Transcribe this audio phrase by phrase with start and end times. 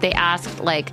[0.00, 0.92] they asked, like,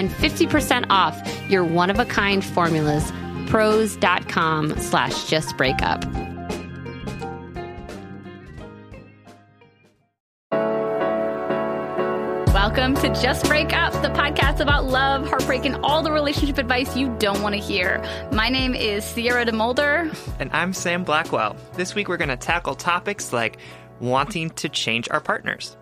[0.09, 3.11] 50% off your one of a kind formulas.
[3.47, 6.05] Prose.com slash just break up.
[12.53, 16.95] Welcome to Just Break Up, the podcast about love, heartbreak, and all the relationship advice
[16.95, 18.01] you don't want to hear.
[18.31, 20.15] My name is Sierra DeMulder.
[20.39, 21.57] And I'm Sam Blackwell.
[21.73, 23.57] This week we're going to tackle topics like
[23.99, 25.75] wanting to change our partners,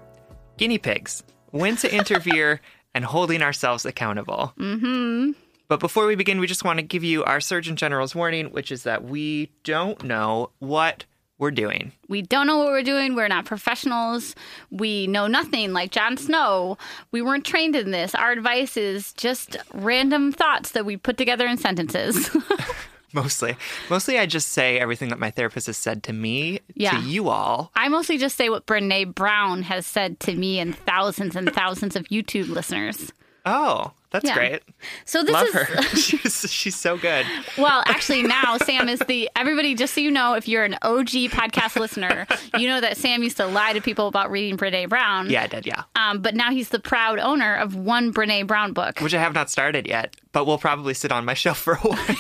[0.57, 2.59] guinea pigs, when to interfere,
[2.99, 4.51] and holding ourselves accountable.
[4.59, 5.31] Mm-hmm.
[5.69, 8.73] But before we begin, we just want to give you our Surgeon General's warning, which
[8.73, 11.05] is that we don't know what
[11.37, 11.93] we're doing.
[12.09, 13.15] We don't know what we're doing.
[13.15, 14.35] We're not professionals.
[14.69, 16.77] We know nothing, like Jon Snow.
[17.13, 18.13] We weren't trained in this.
[18.13, 22.29] Our advice is just random thoughts that we put together in sentences.
[23.13, 23.55] Mostly.
[23.89, 26.91] Mostly, I just say everything that my therapist has said to me, Yeah.
[26.91, 27.71] to you all.
[27.75, 31.95] I mostly just say what Brene Brown has said to me and thousands and thousands
[31.95, 33.11] of YouTube listeners.
[33.45, 34.33] Oh, that's Yeah.
[34.35, 34.63] great.
[35.05, 35.81] So this Love is her.
[35.95, 37.25] she's, she's so good.
[37.57, 39.75] Well, actually, now Sam is the everybody.
[39.75, 42.25] Just so you know, if you're an OG podcast listener,
[42.57, 45.29] you know that Sam used to lie to people about reading Brene Brown.
[45.29, 45.83] Yeah, I did, yeah.
[45.95, 48.99] Um, but now he's the proud owner of one Brene Brown book.
[48.99, 51.77] Which I have not started yet, but will probably sit on my shelf for a
[51.77, 51.99] while.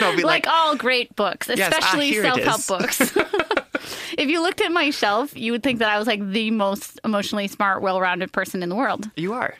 [0.00, 3.00] Like, like, all great books, ah, especially it self-help books.
[4.18, 7.00] if you looked at my shelf, you would think that I was like the most
[7.04, 9.10] emotionally smart, well-rounded person in the world.
[9.16, 9.54] you are.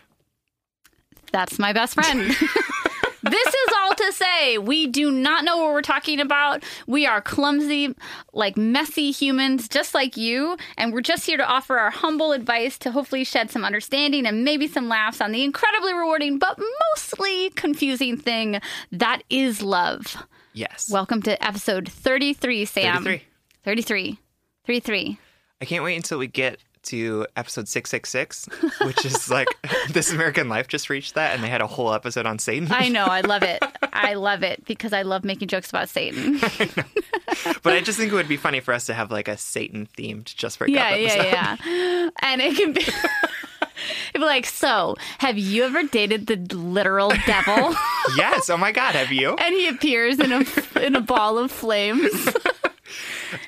[1.37, 2.19] That's my best friend.
[3.23, 6.65] this is all to say we do not know what we're talking about.
[6.87, 7.95] We are clumsy,
[8.33, 10.57] like messy humans, just like you.
[10.79, 14.47] And we're just here to offer our humble advice to hopefully shed some understanding and
[14.47, 16.59] maybe some laughs on the incredibly rewarding, but
[16.95, 18.59] mostly confusing thing
[18.91, 20.17] that is love.
[20.55, 20.89] Yes.
[20.91, 23.05] Welcome to episode 33, Sam.
[23.05, 23.27] 33.
[23.63, 24.19] 33.
[24.67, 25.19] 33.
[25.61, 28.49] I can't wait until we get to episode 666,
[28.83, 29.49] which is like
[29.91, 32.69] This American Life just reached that, and they had a whole episode on Satan.
[32.71, 33.05] I know.
[33.05, 33.63] I love it.
[33.93, 36.39] I love it because I love making jokes about Satan.
[37.63, 39.89] but I just think it would be funny for us to have like a Satan
[39.97, 41.25] themed Just Break yeah, episode.
[41.25, 42.11] yeah, yeah.
[42.23, 42.83] And it can be.
[44.11, 47.75] It'd be like, so have you ever dated the literal devil?
[48.17, 48.49] yes.
[48.49, 48.95] Oh my God.
[48.95, 49.35] Have you?
[49.35, 50.45] and he appears in a
[50.81, 52.11] in a ball of flames.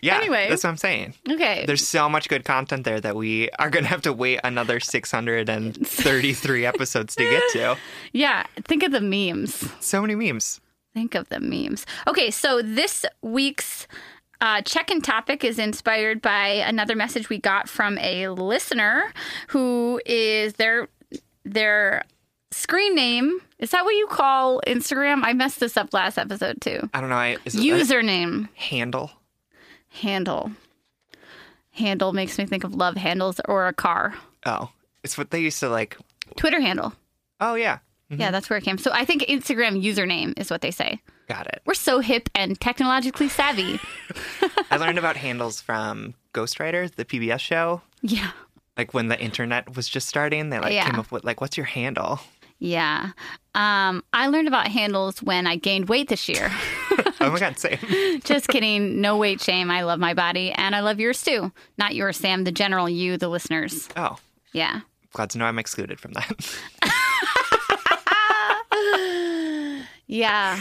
[0.02, 0.16] Yeah.
[0.18, 0.46] Anyway.
[0.48, 1.14] That's what I'm saying.
[1.28, 1.64] Okay.
[1.66, 4.80] There's so much good content there that we are going to have to wait another
[4.80, 7.76] 633 episodes to get to.
[8.12, 9.68] yeah, think of the memes.
[9.80, 10.60] So many memes.
[10.94, 11.86] Think of the memes.
[12.06, 13.86] Okay, so this week's
[14.40, 19.12] uh, check-in topic is inspired by another message we got from a listener
[19.48, 20.88] who is their
[21.44, 22.02] their
[22.50, 23.40] screen name.
[23.58, 25.20] Is that what you call Instagram?
[25.24, 26.88] I messed this up last episode too.
[26.94, 27.16] I don't know.
[27.16, 29.10] I, is it a Username handle?
[29.90, 30.52] Handle.
[31.72, 34.14] Handle makes me think of love handles or a car.
[34.46, 34.70] Oh,
[35.04, 35.96] it's what they used to like.
[36.36, 36.92] Twitter handle.
[37.40, 37.78] Oh yeah,
[38.10, 38.20] mm-hmm.
[38.20, 38.78] Yeah, that's where it came.
[38.78, 41.00] So I think Instagram username is what they say.
[41.28, 41.62] got it.
[41.66, 43.78] We're so hip and technologically savvy.
[44.70, 47.82] I learned about handles from Ghostwriter, the PBS show.
[48.02, 48.30] yeah.
[48.76, 50.88] Like when the internet was just starting, they like Yeah.
[50.88, 52.20] came up with like, "What's your handle?"
[52.60, 53.10] Yeah.
[53.54, 56.50] Um, I learned about handles when I gained weight this year.
[57.20, 57.78] oh my god, same.
[58.24, 59.00] Just kidding.
[59.00, 59.70] No weight shame.
[59.70, 61.52] I love my body and I love yours too.
[61.76, 63.88] Not yours, Sam, the general, you, the listeners.
[63.96, 64.16] Oh,
[64.52, 64.80] Yeah.
[65.12, 66.58] glad to know I'm excluded from that.
[70.06, 70.58] Yeah.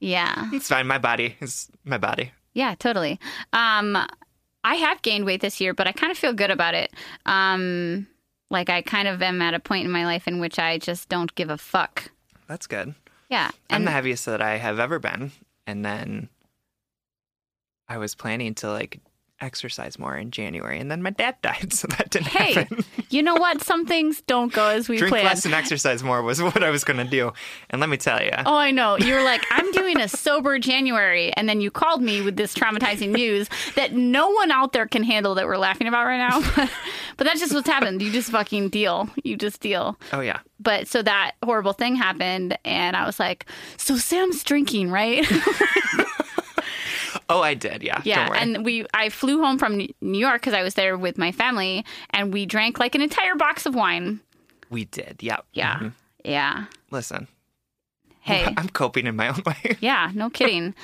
[0.00, 0.48] Yeah.
[0.52, 0.86] it's fine.
[0.86, 2.32] My body is my body.
[2.54, 3.20] Yeah, totally.
[3.52, 3.96] Um,
[4.64, 6.92] I have gained weight this year, but I kind of feel good about it.
[7.26, 8.06] Um,
[8.50, 11.08] like I kind of am at a point in my life in which I just
[11.08, 12.10] don't give a fuck.
[12.46, 12.94] That's good.
[13.28, 13.50] Yeah.
[13.68, 15.32] I'm the heaviest that I have ever been,
[15.66, 16.28] and then
[17.88, 19.00] I was planning to like
[19.40, 22.84] exercise more in January, and then my dad died, so that didn't hey, happen.
[23.10, 23.62] you know what?
[23.62, 25.26] Some things don't go as we Drink planned.
[25.26, 27.32] less and exercise more was what I was going to do,
[27.70, 28.96] and let me tell you, Oh, I know.
[28.98, 31.32] You were like, I'm doing a sober January.
[31.34, 35.02] And then you called me with this traumatizing news that no one out there can
[35.02, 36.40] handle that we're laughing about right now.
[37.16, 38.02] but that's just what's happened.
[38.02, 39.08] You just fucking deal.
[39.24, 39.98] You just deal.
[40.12, 42.58] oh yeah, But so that horrible thing happened.
[42.64, 43.46] And I was like,
[43.76, 45.26] so Sam's drinking, right?
[47.28, 48.30] Oh I did, yeah, yeah.
[48.34, 51.84] And we, I flew home from New York because I was there with my family
[52.10, 54.20] and we drank like an entire box of wine.
[54.70, 55.78] we did, yeah, Yeah.
[55.78, 55.92] Mhm.
[56.24, 56.64] Yeah.
[56.90, 57.28] Listen,
[58.20, 58.44] Hey.
[58.56, 59.76] I'm coping in my own way.
[59.80, 60.74] Yeah, no kidding.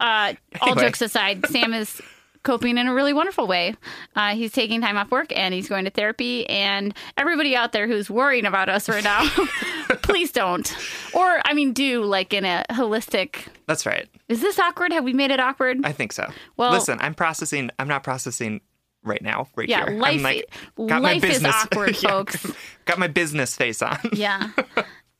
[0.00, 0.82] Uh, all Anyway.
[0.86, 2.00] jokes aside, Sam is
[2.42, 3.74] coping in a really wonderful way.
[4.14, 6.46] Uh, he's taking time off work and he's going to therapy.
[6.48, 9.26] And everybody out there who's worrying about us right now,
[10.04, 10.74] please don't.
[11.12, 13.46] Or, I mean, do like in a holistic.
[13.66, 14.08] That's right.
[14.28, 14.92] Is this awkward?
[14.92, 15.84] Have we made it awkward?
[15.84, 16.30] I think so.
[16.56, 17.70] Well- listen, I'm processing.
[17.78, 18.60] I'm not processing
[19.02, 19.98] right now, right Yeah, here.
[19.98, 22.46] life I'm like, got my life is awkward, Yeah, folks.
[22.86, 23.98] got my business face on.
[24.12, 24.48] yeah.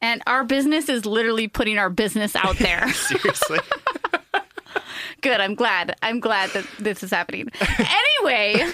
[0.01, 2.91] And our business is literally putting our business out there.
[2.93, 3.59] Seriously.
[5.21, 5.41] Good.
[5.41, 5.97] I'm glad.
[6.03, 7.49] I'm glad that this is happening.
[7.79, 8.71] Anyway,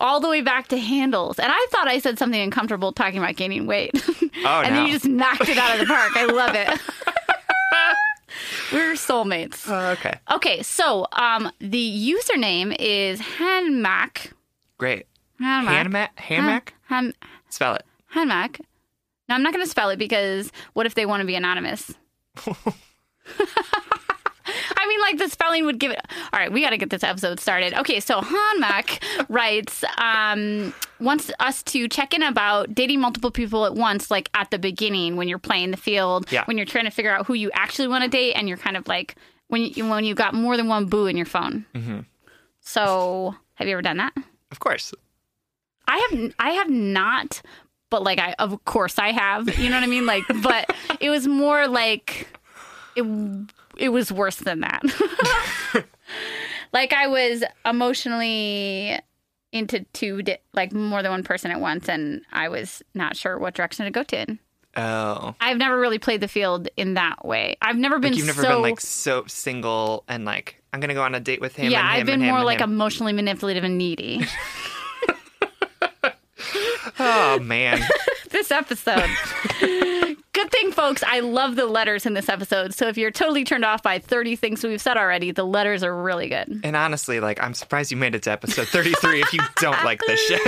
[0.00, 1.38] all the way back to handles.
[1.38, 3.92] And I thought I said something uncomfortable talking about gaining weight.
[4.42, 6.16] Oh, and then you just knocked it out of the park.
[6.16, 6.68] I love it.
[8.72, 9.68] We're soulmates.
[9.68, 10.18] Oh, okay.
[10.32, 14.32] Okay, so um, the username is Hanmac.
[14.78, 15.06] Great.
[15.40, 15.84] Hanmac.
[15.84, 16.08] Hanmac.
[16.16, 16.72] Hanmac.
[16.88, 17.12] Han,
[17.50, 17.84] Spell it.
[18.14, 18.60] Hanmac.
[19.28, 21.92] No, I'm not going to spell it because what if they want to be anonymous?
[24.76, 26.00] I mean, like the spelling would give it.
[26.32, 27.74] All right, we got to get this episode started.
[27.74, 33.74] Okay, so Hanmac writes, um, wants us to check in about dating multiple people at
[33.74, 36.44] once, like at the beginning when you're playing the field, Yeah.
[36.46, 38.76] when you're trying to figure out who you actually want to date, and you're kind
[38.76, 39.16] of like
[39.48, 41.64] when you when you got more than one boo in your phone.
[41.74, 42.00] Mm-hmm.
[42.60, 44.12] So, have you ever done that?
[44.50, 44.92] Of course.
[45.88, 47.42] I have I have not,
[47.90, 49.58] but like I of course I have.
[49.58, 50.06] You know what I mean?
[50.06, 52.28] Like, but it was more like
[52.96, 53.02] it
[53.80, 54.82] it was worse than that.
[56.72, 58.98] like I was emotionally
[59.52, 63.38] into two di- like more than one person at once, and I was not sure
[63.38, 64.38] what direction to go to.
[64.76, 65.34] Oh.
[65.40, 67.56] I've never really played the field in that way.
[67.60, 68.48] I've never been Like you've never so.
[68.50, 71.72] been like so single and like I'm gonna go on a date with him.
[71.72, 72.70] yeah, and him I've been more like him.
[72.70, 74.20] emotionally manipulative and needy.
[76.98, 77.80] Oh man.
[78.30, 79.08] this episode.
[80.32, 81.02] Good thing, folks.
[81.04, 82.72] I love the letters in this episode.
[82.72, 85.94] So if you're totally turned off by 30 things we've said already, the letters are
[86.02, 86.60] really good.
[86.62, 90.00] and honestly, like I'm surprised you made it to episode 33 if you don't like
[90.06, 90.40] this shit.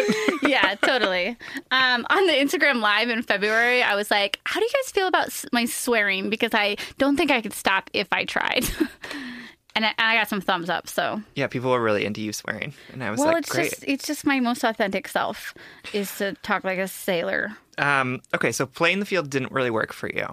[0.43, 1.37] yeah, totally.
[1.71, 5.09] Um, on the Instagram live in February, I was like, "How do you guys feel
[5.09, 8.65] about my swearing?" Because I don't think I could stop if I tried.
[9.75, 10.89] and, I, and I got some thumbs up.
[10.89, 13.53] So, yeah, people were really into you swearing, and I was like, well, like, it's
[13.53, 13.71] great.
[13.71, 15.55] just it's just my most authentic self
[15.93, 17.57] is to talk like a sailor.
[17.79, 20.27] Um, okay, so playing the field didn't really work for you.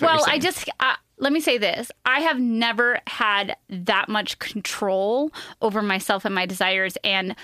[0.00, 5.30] Well, I just uh, let me say this: I have never had that much control
[5.60, 7.36] over myself and my desires, and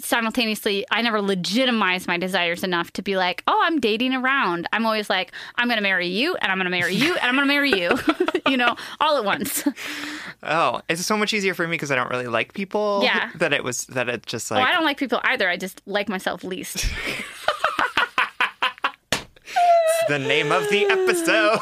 [0.00, 4.86] simultaneously, I never legitimized my desires enough to be like, "Oh, I'm dating around." I'm
[4.86, 7.34] always like, "I'm going to marry you, and I'm going to marry you, and I'm
[7.34, 7.98] going to marry you,"
[8.50, 9.66] you know, all at once.
[10.42, 13.00] Oh, it's so much easier for me because I don't really like people.
[13.02, 13.30] Yeah.
[13.36, 15.48] That it was that it just oh, like I don't like people either.
[15.48, 16.74] I just like myself least.
[20.08, 21.60] the name of the episode.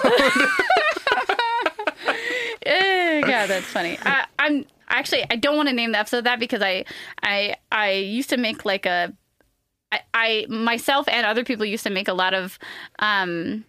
[3.29, 3.99] Yeah, that's funny.
[4.03, 4.65] I, I'm
[4.99, 6.85] actually I don't want to name the episode that because I
[7.23, 9.13] I I used to make like a
[9.91, 12.59] I, I myself and other people used to make a lot of
[12.99, 13.65] um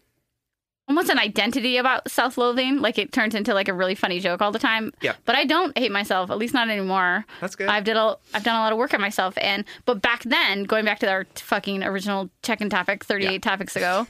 [0.87, 4.51] almost an identity about self-loathing like it turns into like a really funny joke all
[4.51, 5.13] the time Yeah.
[5.23, 7.69] but i don't hate myself at least not anymore That's good.
[7.69, 10.63] i've did a, i've done a lot of work on myself and but back then
[10.63, 13.37] going back to our fucking original check-in topic 38 Yeah.
[13.37, 14.07] topics ago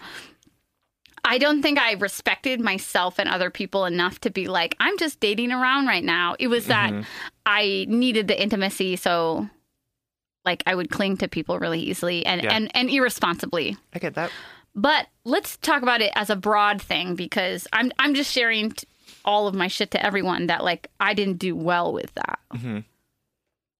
[1.24, 5.20] I don't think I respected myself and other people enough to be like, I'm just
[5.20, 6.36] dating around right now.
[6.40, 7.02] It was that Mm-hmm.
[7.46, 9.50] I needed the intimacy, so
[10.46, 12.54] like I would cling to people really easily and, Yeah.
[12.54, 13.76] and, and irresponsibly.
[13.94, 14.32] I get that.
[14.76, 18.88] But let's talk about it as a broad thing because I'm I'm just sharing t-
[19.26, 22.40] all of my shit to everyone that like I didn't do well with that.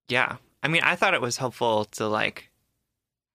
[0.08, 0.36] Yeah.
[0.62, 2.50] I mean, I thought it was helpful to like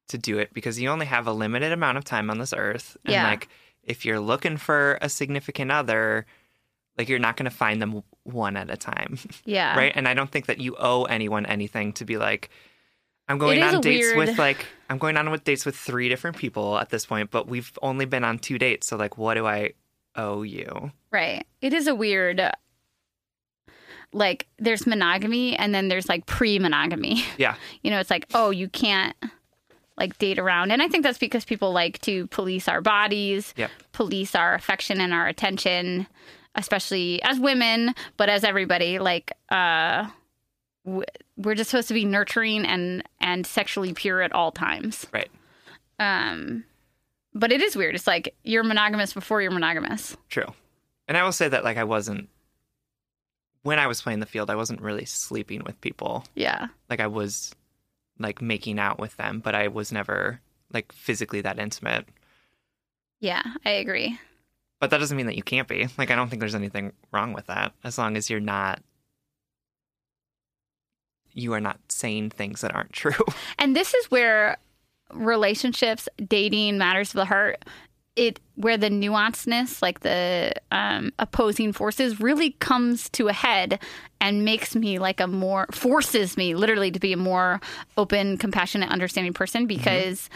[0.10, 2.98] to do it because you only have a limited amount of time on this earth.
[3.06, 3.28] And Yeah.
[3.28, 3.48] like
[3.86, 6.25] if you're looking for a significant other,
[6.98, 9.18] like you're not going to find them one at a time.
[9.46, 9.77] Yeah.
[9.77, 9.94] right?
[9.96, 12.50] And I don't think that you owe anyone anything to be like
[13.27, 16.38] I'm going on dates weird- with like I'm going on with dates with three different
[16.38, 19.46] people at this point, but we've only been on two dates, so like what do
[19.48, 19.74] I
[20.15, 20.92] owe you?
[21.12, 21.46] Right.
[21.62, 22.51] It is a weird
[24.13, 27.24] like there's monogamy and then there's like pre-monogamy.
[27.38, 27.56] Yeah.
[27.82, 29.15] you know, it's like, oh, you can't
[29.98, 30.72] like date around.
[30.72, 33.72] And I think that's because people like to police our bodies, Yep.
[33.94, 36.06] police our affection and our attention,
[36.56, 40.08] especially as women, but as everybody, like, uh,
[41.38, 45.08] we're just supposed to be nurturing and and sexually pure at all times.
[45.12, 45.30] Right.
[45.98, 46.64] Um,
[47.34, 47.96] but it is weird.
[47.96, 50.16] It's like you're monogamous before you're monogamous.
[50.30, 50.54] True.
[51.08, 52.30] And I will say that like I wasn't
[53.64, 56.24] when I was playing the field, I wasn't really sleeping with people.
[56.36, 56.68] Yeah.
[56.90, 57.54] Like I was
[58.20, 60.42] like making out with them, but I was never
[60.72, 62.08] like physically that intimate.
[63.20, 64.20] Yeah, I agree.
[64.80, 65.88] But that doesn't mean that you can't be.
[65.98, 68.82] Like I don't think there's anything wrong with that as long as you're not
[71.36, 73.12] you are not saying things that aren't true.
[73.60, 74.58] And this is where
[75.14, 77.64] relationships, dating, matters of the heart,
[78.16, 83.80] it where the nuanceness, like the um, opposing forces, really comes to a head
[84.22, 87.60] and makes me like a more forces me literally to be a more
[87.98, 90.30] open, compassionate, understanding person because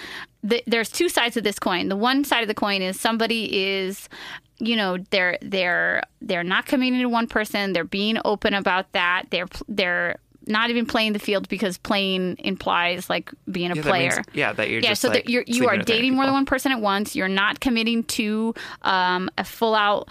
[0.44, 1.88] the, there's two sides of this coin.
[1.88, 4.10] The one side of the coin is somebody is
[4.60, 7.72] you know they're they're they're not committing to one person.
[7.72, 9.28] They're being open about that.
[9.30, 10.18] They're they're
[10.50, 14.25] not even playing the field because playing implies like being a Yeah, that player means-
[14.34, 16.46] yeah, that you're yeah, just so like that you're, you are dating more than one
[16.46, 17.15] person at once.
[17.15, 20.10] You're not committing to um, a full out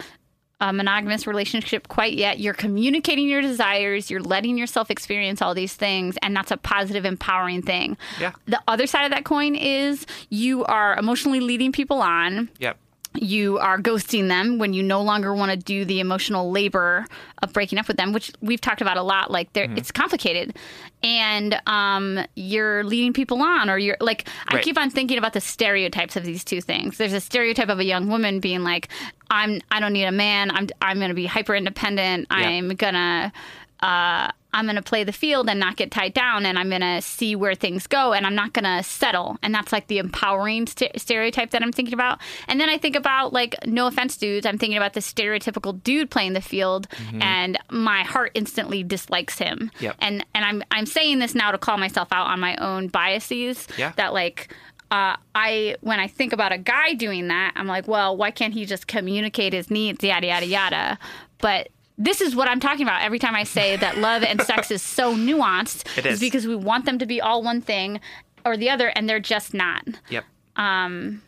[0.61, 2.39] uh, monogamous relationship quite yet.
[2.39, 4.09] You're communicating your desires.
[4.11, 7.97] You're letting yourself experience all these things, and that's a positive, empowering thing.
[8.19, 8.33] Yeah.
[8.45, 12.77] The other side of that coin is you are emotionally leading people on Yep.
[13.15, 17.05] You are ghosting them when you no longer want to do the emotional labor
[17.41, 19.31] of breaking up with them, which we've talked about a lot.
[19.31, 19.77] Like, Mm-hmm.
[19.77, 20.55] it's complicated,
[21.03, 25.41] and um, you're leading people on, or you're like, I keep on thinking about the
[25.41, 26.97] stereotypes of these two things.
[26.97, 28.89] There's a stereotype of a young woman being like,
[29.29, 30.51] I'm, I don't need a man.
[30.51, 32.27] I'm, I'm going to be hyper independent.
[32.29, 33.33] I'm gonna.
[33.81, 36.81] Uh, I'm going to play the field and not get tied down, and I'm going
[36.81, 39.37] to see where things go, and I'm not going to settle.
[39.43, 42.19] And that's like the empowering st- stereotype that I'm thinking about.
[42.47, 46.09] And then I think about, like, no offense, dudes, I'm thinking about the stereotypical dude
[46.09, 46.87] playing the field,
[47.21, 49.71] and my heart instantly dislikes him.
[49.79, 49.95] Yep.
[49.99, 53.67] And and I'm I'm saying this now to call myself out on my own biases.
[53.77, 53.93] Yeah.
[53.97, 54.53] That like.
[54.91, 58.55] Uh, I when I think about a guy doing that, I'm like, well, why can't
[58.55, 60.97] he just communicate his needs, yada yada yada?
[61.37, 64.71] But this is what I'm talking about every time I say that love and sex
[64.71, 65.97] is so nuanced.
[65.97, 66.19] It is.
[66.19, 67.99] because we want them to be all one thing
[68.45, 69.83] or the other, and they're just not.
[70.09, 70.23] Yep.
[70.55, 71.21] Um.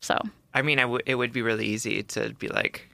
[0.00, 0.18] So
[0.52, 2.88] I mean, I w- it would be really easy to be like,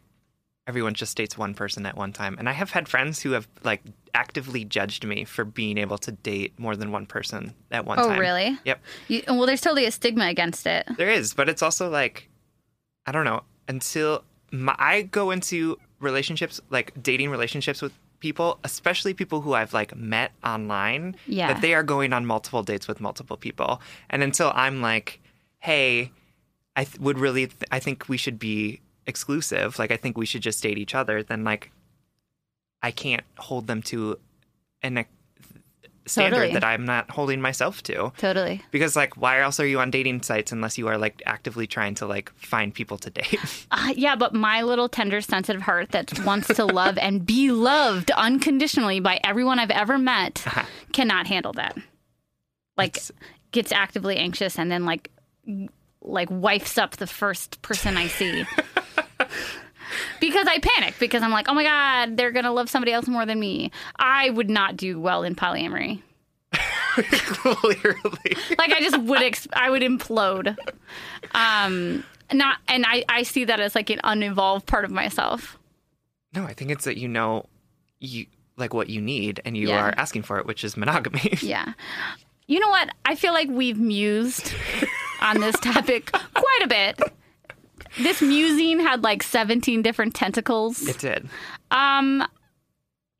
[0.66, 2.36] everyone just dates one person at one time.
[2.38, 3.82] And I have had friends who have like
[4.14, 8.08] actively judged me for being able to date more than one person at one Oh,
[8.08, 8.16] time.
[8.18, 8.58] Oh, really?
[8.64, 8.80] Yep.
[9.08, 10.86] you, well, there's totally a stigma against it.
[10.96, 12.28] There is, but it's also like,
[13.06, 19.14] I don't know, until my, I go into relationships, like dating relationships with people, especially
[19.14, 21.52] people who I've like met online, Yeah.
[21.52, 23.80] that they are going on multiple dates with multiple people.
[24.10, 25.20] And until I'm like,
[25.58, 26.12] hey,
[26.76, 29.78] I th- would really, th- I think we should be exclusive.
[29.78, 31.22] Like, I think we should just date each other.
[31.22, 31.70] Then, like,
[32.82, 34.18] I can't hold them to
[34.82, 34.96] an
[36.10, 36.52] standard Totally.
[36.54, 38.12] that I'm not holding myself to.
[38.18, 38.62] Totally.
[38.70, 41.94] Because like, why else are you on dating sites unless you are like actively trying
[41.96, 43.38] to like find people to date?
[43.72, 48.10] Uh, yeah, but my little tender, sensitive heart that wants to love and be loved
[48.10, 50.44] unconditionally by everyone I've ever met
[50.92, 51.76] cannot handle that.
[52.76, 53.12] Like, It's-
[53.52, 55.10] gets actively anxious and then like,
[56.02, 58.44] like wifes up the first person I see.
[60.20, 63.26] because I panic because I'm like, oh my god, they're gonna love somebody else more
[63.26, 63.70] than me.
[63.98, 66.02] I would not do well in polyamory.
[66.96, 68.36] Clearly.
[68.58, 70.56] like I just would ex- I would implode.
[71.34, 75.58] Um, not and I I see that as like an unevolved part of myself.
[76.34, 77.46] No, I think it's that you know
[77.98, 79.80] you like what you need and you Yeah.
[79.86, 81.38] are asking for it, which is monogamy.
[81.42, 81.72] Yeah.
[82.46, 82.90] You know what?
[83.04, 84.52] I feel like we've mused
[85.22, 87.00] on this topic quite a bit.
[87.98, 90.86] This musing had like 17 different tentacles.
[90.86, 91.28] it did.
[91.70, 92.24] Um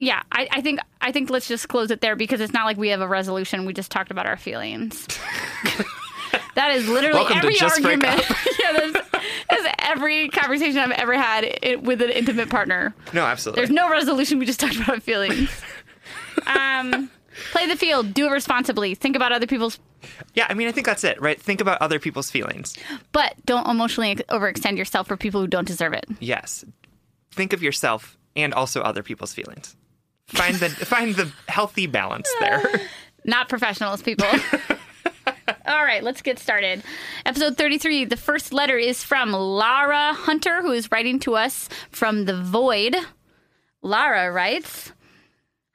[0.01, 2.79] yeah, I, I think I think let's just close it there because it's not like
[2.79, 3.67] we have a resolution.
[3.67, 5.07] We just talked about our feelings.
[6.55, 8.03] that is literally Welcome every argument.
[8.61, 9.11] yeah, that's,
[9.51, 12.95] that's every conversation I've ever had with an intimate partner.
[13.13, 13.61] No, absolutely.
[13.61, 14.39] There's no resolution.
[14.39, 15.51] We just talked about our feelings.
[16.47, 17.11] um,
[17.53, 18.15] play the field.
[18.15, 18.95] Do it responsibly.
[18.95, 19.79] Think about other people's,
[20.35, 21.41] yeah, I mean, I think that's it, right?
[21.41, 22.77] Think about other people's feelings.
[23.13, 26.07] but don't emotionally overextend yourself for people who don't deserve it.
[26.21, 26.65] Yes.
[27.33, 29.77] Think of yourself and also other people's feelings.
[30.29, 32.63] Find the find the healthy balance there.
[33.25, 34.27] Not professionals, people.
[35.67, 36.83] All right, let's get started.
[37.27, 38.07] Episode 33.
[38.07, 42.97] The first letter is from Lara Hunter, who is writing to us from the void.
[43.83, 44.93] Lara writes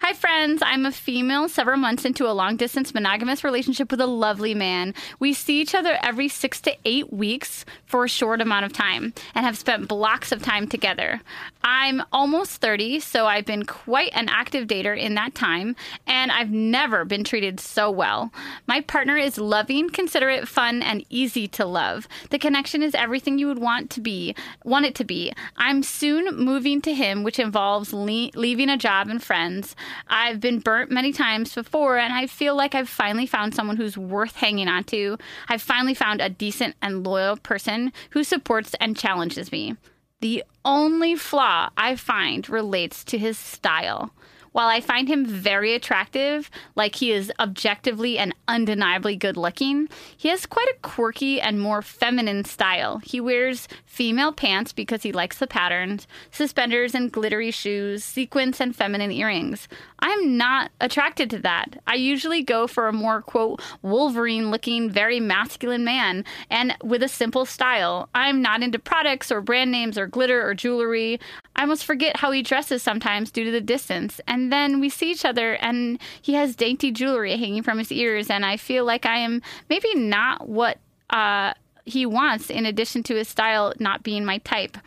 [0.02, 0.62] Hi, friends.
[0.64, 4.94] I'm a female several months into a long distance monogamous relationship with a lovely man.
[5.20, 9.14] We see each other every six to eight weeks for a short amount of time
[9.34, 11.22] and have spent blocks of time together.
[11.64, 15.76] I'm almost 30, so I've been quite an active dater in that time,
[16.06, 18.32] and I've never been treated so well.
[18.68, 22.08] My partner is loving, considerate, fun, and easy to love.
[22.30, 25.34] The connection is everything you would want to be, want it to be.
[25.58, 29.76] I'm soon moving to him, which involves le- leaving a job and friends.
[30.08, 33.98] I've been burnt many times before, and I feel like I've finally found someone who's
[33.98, 35.18] worth hanging on to.
[35.48, 39.76] I've finally found a decent and loyal person who supports and challenges me.
[40.22, 44.12] The only flaw I find relates to his style.
[44.56, 50.30] While I find him very attractive, like he is objectively and undeniably good looking, he
[50.30, 53.00] has quite a quirky and more feminine style.
[53.00, 58.74] He wears female pants because he likes the patterns, suspenders and glittery shoes, sequins and
[58.74, 59.68] feminine earrings.
[60.00, 61.82] I'm not attracted to that.
[61.86, 67.10] I usually go for a more, quote, Wolverine looking, very masculine man and with a
[67.10, 68.08] simple style.
[68.16, 71.20] I'm not into products or brand names or glitter or jewelry.
[71.58, 74.22] I almost forget how he dresses sometimes due to the distance.
[74.28, 78.30] And then we see each other and he has dainty jewelry hanging from his ears.
[78.30, 80.78] And I feel like I am maybe not what
[81.10, 81.54] uh,
[81.86, 84.78] he wants, in addition to his style not being my type.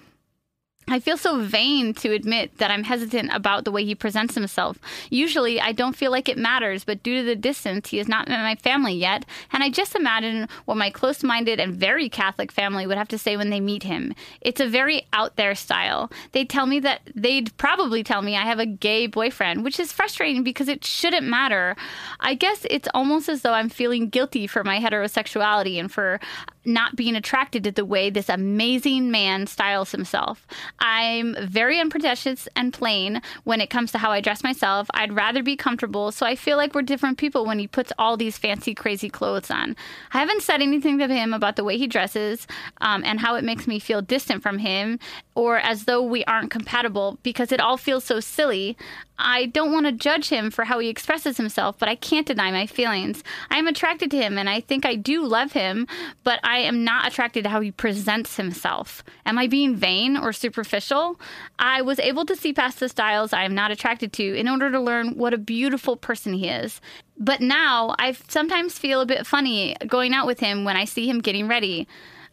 [0.91, 4.79] I feel so vain to admit that I'm hesitant about the way he presents himself.
[5.11, 8.29] Usually, I don't feel like it matters, but due to the distance, he is not
[8.29, 12.51] in my family yet, and I just imagine what my close minded and very Catholic
[12.51, 14.15] family would have to say when they meet him.
[14.41, 16.11] It's a very out there style.
[16.33, 19.93] They tell me that they'd probably tell me I have a gay boyfriend, which is
[19.93, 21.77] frustrating because it shouldn't matter.
[22.21, 26.21] I guess it's almost as though I'm feeling guilty for my heterosexuality and for
[26.69, 30.47] not being attracted to the way this amazing man styles himself.
[30.79, 34.89] I'm very unpretentious and plain when it comes to how I dress myself.
[34.95, 38.17] I'd rather be comfortable, so I feel like we're different people when he puts all
[38.17, 39.75] these fancy, crazy clothes on.
[40.13, 42.47] I haven't said anything to him about the way he dresses
[42.81, 44.99] um, and how it makes me feel distant from him
[45.39, 48.77] or as though we aren't compatible because it all feels so silly.
[49.21, 52.51] I don't want to judge him for how he expresses himself, but I can't deny
[52.51, 53.23] my feelings.
[53.49, 55.87] I am attracted to him and I think I do love him,
[56.25, 59.05] but I am not attracted to how he presents himself.
[59.27, 61.21] Am I being vain or superficial?
[61.61, 64.73] I was able to see past the styles I am not attracted to in order
[64.73, 66.81] to learn what a beautiful person he is.
[67.17, 71.09] But now I sometimes feel a bit funny going out with him when I see
[71.09, 71.87] him getting ready.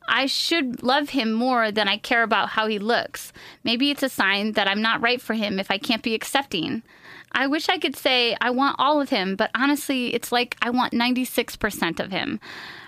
[0.07, 3.33] I should love him more than I care about how he looks.
[3.63, 6.83] Maybe it's a sign that I'm not right for him if I can't be accepting.
[7.31, 10.69] I wish I could say I want all of him, but honestly, it's like I
[10.69, 12.39] want 96% of him.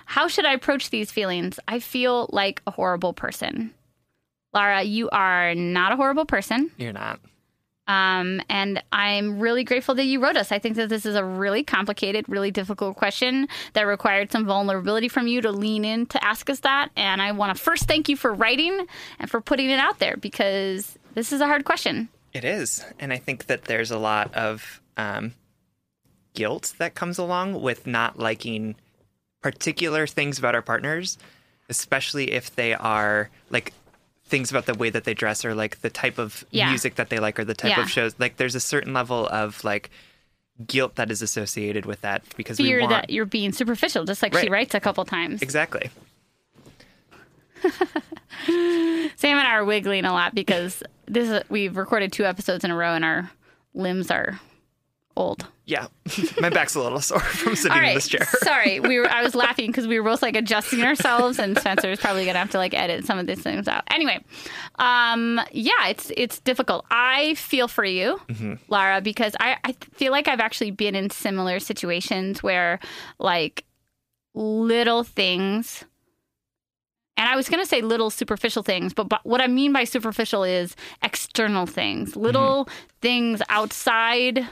[0.05, 1.59] How should I approach these feelings?
[1.67, 3.73] I feel like a horrible person.
[4.53, 6.71] Lara, you are not a horrible person.
[6.77, 7.19] You're not.
[7.87, 10.51] Um, and I'm really grateful that you wrote us.
[10.51, 15.07] I think that this is a really complicated, really difficult question that required some vulnerability
[15.07, 16.89] from you to lean in to ask us that.
[16.95, 18.85] And I want to first thank you for writing
[19.19, 22.09] and for putting it out there because this is a hard question.
[22.33, 22.85] It is.
[22.99, 25.33] And I think that there's a lot of um,
[26.33, 28.75] guilt that comes along with not liking
[29.41, 31.17] particular things about our partners,
[31.69, 33.73] especially if they are like
[34.27, 36.69] things about the way that they dress or like the type of Yeah.
[36.69, 37.81] music that they like or the type Yeah.
[37.83, 38.13] of shows.
[38.19, 39.89] Like there's a certain level of like
[40.65, 44.21] guilt that is associated with that because Fear we want that you're being superficial, just
[44.21, 45.41] like she writes a couple times.
[45.41, 45.89] exactly.
[48.45, 52.71] Sam and I are wiggling a lot because this is, we've recorded two episodes in
[52.71, 53.31] a row and our
[53.73, 54.39] limbs are
[55.17, 55.47] old.
[55.65, 55.87] Yeah,
[56.39, 58.25] my back's a little sore from sitting All in this chair.
[58.39, 59.09] Sorry, we were.
[59.09, 62.39] I was laughing because we were both like adjusting ourselves, and Spencer is probably gonna
[62.39, 63.83] have to like edit some of these things out.
[63.91, 64.23] Anyway,
[64.79, 66.85] um, yeah, it's it's difficult.
[66.89, 68.21] I feel for you,
[68.69, 72.79] Lara, because I I feel like I've actually been in similar situations where
[73.19, 73.65] like
[74.33, 75.83] little things.
[77.19, 79.85] And I was going to say little superficial things, but, but what I mean by
[79.85, 82.69] superficial is external things, little
[83.01, 84.47] things outside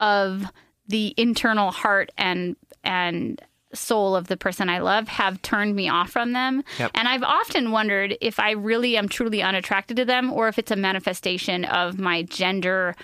[0.00, 0.44] of
[0.86, 3.40] the internal heart and and
[3.74, 6.64] soul of the person I love have turned me off from them.
[6.78, 6.90] Yep.
[6.94, 10.70] And I've often wondered if I really am truly unattracted to them or if it's
[10.70, 12.94] a manifestation of my gender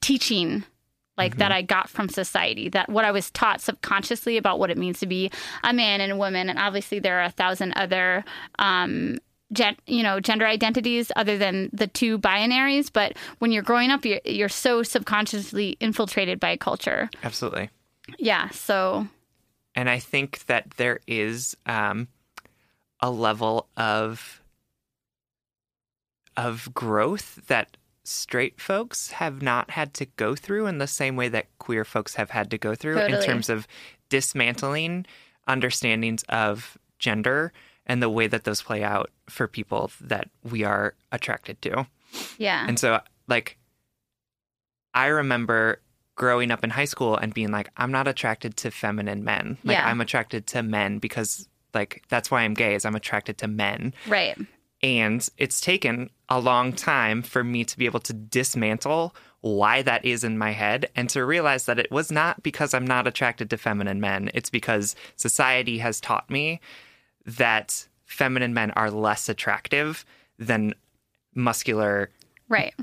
[0.00, 0.64] teaching
[1.16, 4.78] like that I got from society, that what I was taught subconsciously about what it
[4.78, 5.30] means to be
[5.62, 6.48] a man and a woman.
[6.48, 8.24] And obviously there are a thousand other
[8.58, 9.18] um
[9.54, 14.04] gen, you know gender identities other than the two binaries but when you're growing up
[14.04, 17.08] you're, you're so subconsciously infiltrated by culture.
[17.22, 17.70] Absolutely.
[18.18, 19.06] yeah so.
[19.76, 22.06] And I think that there is um,
[23.00, 24.40] a level of
[26.36, 31.28] of growth that straight folks have not had to go through in the same way
[31.28, 33.66] that queer folks have had to go through in terms of
[34.10, 35.06] dismantling
[35.46, 37.52] understandings of gender
[37.86, 41.86] and the way that those play out for people that we are attracted to.
[42.38, 43.58] yeah And so, like,
[44.92, 45.80] I remember
[46.16, 49.58] growing up in high school and being like, I'm not attracted to feminine men.
[49.64, 49.88] Like, Yeah.
[49.88, 53.94] I'm attracted to men because, like, that's why I'm gay, is I'm attracted to men.
[54.06, 54.38] right
[54.82, 60.04] And it's taken a long time for me to be able to dismantle why that
[60.04, 63.50] is in my head and to realize that it was not because I'm not attracted
[63.50, 64.30] to feminine men.
[64.32, 66.60] It's because society has taught me
[67.26, 70.04] that feminine men are less attractive
[70.38, 70.74] than
[71.34, 72.10] muscular
[72.48, 72.74] right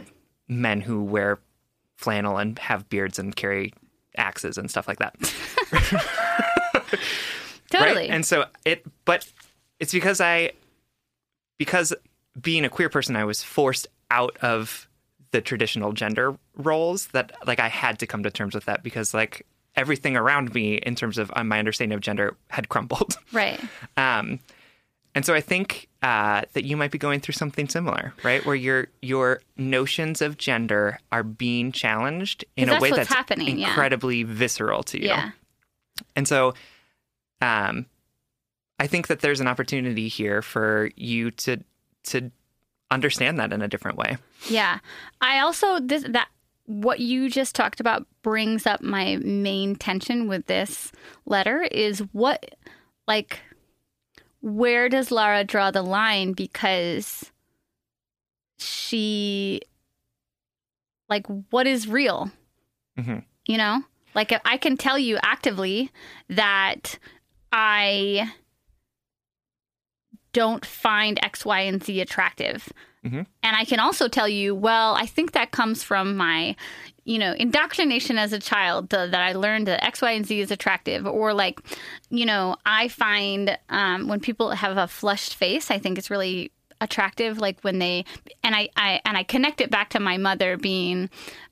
[0.47, 1.39] men who wear
[1.95, 3.73] flannel and have beards and carry
[4.17, 5.15] axes and stuff like that.
[7.69, 8.09] totally Right?
[8.09, 9.27] And so it, but
[9.79, 10.51] it's because I,
[11.57, 11.93] because
[12.41, 14.87] being a queer person, I was forced out of
[15.31, 19.13] the traditional gender roles that like I had to come to terms with that because
[19.13, 23.17] like everything around me in terms of uh, my understanding of gender had crumbled.
[23.31, 23.59] right
[23.97, 24.39] Um,
[25.13, 28.45] and so I think uh, that you might be going through something similar, right?
[28.45, 33.67] Where your your notions of gender are being challenged in a way that's happening, yeah.
[33.67, 35.07] incredibly visceral to you.
[35.07, 35.31] yeah
[36.15, 36.53] And so,
[37.41, 37.87] um,
[38.79, 41.61] I think that there's an opportunity here for you to
[42.05, 42.31] to
[42.89, 44.17] understand that in a different way.
[44.49, 44.79] Yeah.
[45.19, 46.29] I also this that
[46.71, 50.91] what you just talked about brings up my main tension with this
[51.25, 52.55] letter is what
[53.07, 53.39] like
[54.41, 57.31] where does Lara draw the line because
[58.57, 59.61] she
[61.09, 62.31] like what is real?
[62.97, 63.23] Mhm.
[63.47, 63.83] You know?
[64.15, 65.91] Like I can tell you actively
[66.29, 66.97] that
[67.51, 68.31] I
[70.33, 72.71] don't find X, Y, and Z attractive.
[73.05, 73.25] Mhm.
[73.43, 76.55] And I can also tell you, well, I think that comes from my,
[77.03, 80.39] you know, indoctrination as a child uh, that I learned that X, Y, and Z
[80.39, 81.07] is attractive.
[81.07, 81.59] Or like,
[82.09, 86.51] you know, I find um, when people have a flushed face, I think it's really
[86.79, 87.39] attractive.
[87.39, 88.05] Like when they
[88.43, 91.09] and I, I and I connect it back to my mother being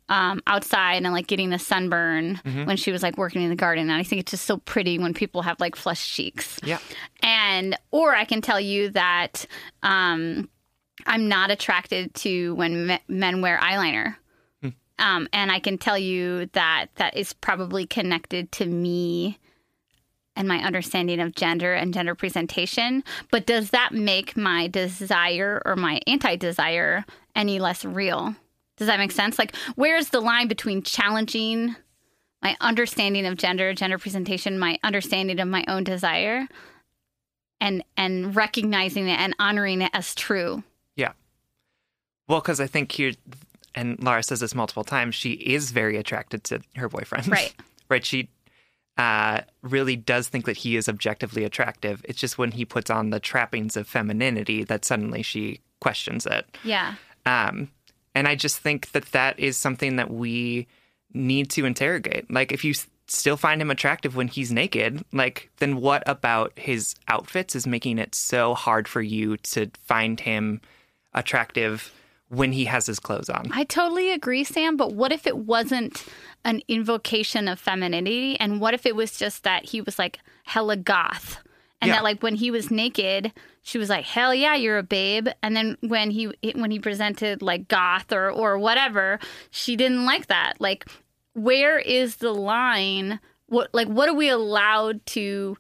[0.10, 3.90] um, outside and like getting a sunburn when she was like working in the garden.
[3.92, 6.80] And I think it's just so pretty when people have like flushed cheeks Yeah.
[7.22, 9.46] and or I can tell you that
[9.84, 10.50] um,
[11.06, 14.16] I'm not attracted to when me- men wear eyeliner.
[15.00, 19.40] Um, and I can tell you that that is probably connected to me
[20.36, 23.04] and my understanding of gender and gender presentation.
[23.32, 28.36] But does that make my desire or my anti desire any less real?
[28.78, 29.40] Does that make sense?
[29.40, 31.76] Like, where's the line between challenging
[32.42, 36.48] my understanding of gender, gender presentation, my understanding of my own desire,
[37.60, 40.64] and and recognizing it and honoring it as true?
[42.30, 43.12] Well, because I think here,
[43.76, 47.28] and Laura says this multiple times, she is very attracted to her boyfriend.
[47.32, 47.54] Right.
[47.90, 48.06] right.
[48.06, 48.30] She
[48.98, 52.06] uh, really does think that he is objectively attractive.
[52.08, 56.46] It's just when he puts on the trappings of femininity that suddenly she questions it.
[56.64, 56.96] Yeah.
[57.26, 57.72] Um,
[58.14, 60.68] and I just think that that is something that we
[61.14, 62.30] need to interrogate.
[62.30, 66.52] Like, if you s- still find him attractive when he's naked, like, then what about
[66.58, 70.62] his outfits is making it so hard for you to find him
[71.14, 71.92] attractive
[72.30, 73.50] when he has his clothes on?
[73.52, 74.78] I totally agree, Sam.
[74.78, 76.06] But what if it wasn't
[76.46, 78.40] an invocation of femininity?
[78.40, 81.40] And what if it was just that he was like hella goth?
[81.82, 81.96] And Yeah.
[81.96, 85.56] that like when he was naked, she was like, "Hell yeah, you're a babe." And
[85.56, 89.18] then when he when he presented like goth or or whatever,
[89.50, 90.60] she didn't like that.
[90.60, 90.86] Like
[91.34, 93.20] where is the line?
[93.48, 95.56] What like what are we allowed to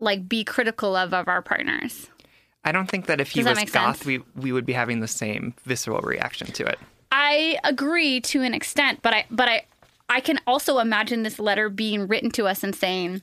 [0.00, 2.08] like be critical of of our partners?
[2.64, 4.06] I don't think that if he Does was goth, sense?
[4.06, 6.78] we we would be having the same visceral reaction to it.
[7.12, 9.66] I agree to an extent, but I but I
[10.08, 13.22] I can also imagine this letter being written to us and saying,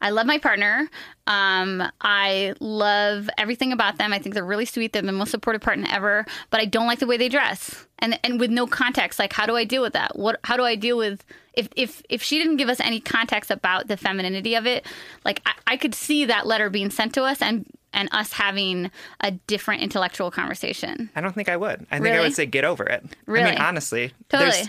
[0.00, 0.88] I love my partner.
[1.26, 4.12] Um, I love everything about them.
[4.12, 4.92] I think they're really sweet.
[4.92, 6.24] They're the most supportive partner ever.
[6.50, 9.18] But I don't like the way they dress, and and with no context.
[9.18, 10.18] Like, how do I deal with that?
[10.18, 10.40] What?
[10.44, 13.88] How do I deal with if if if she didn't give us any context about
[13.88, 14.86] the femininity of it?
[15.24, 18.90] Like, I, I could see that letter being sent to us and and us having
[19.20, 21.10] a different intellectual conversation.
[21.16, 21.86] I don't think I would.
[21.90, 23.02] I think I would say get over it.
[23.04, 23.50] I Really?
[23.50, 24.50] mean, honestly, Totally.
[24.50, 24.68] there's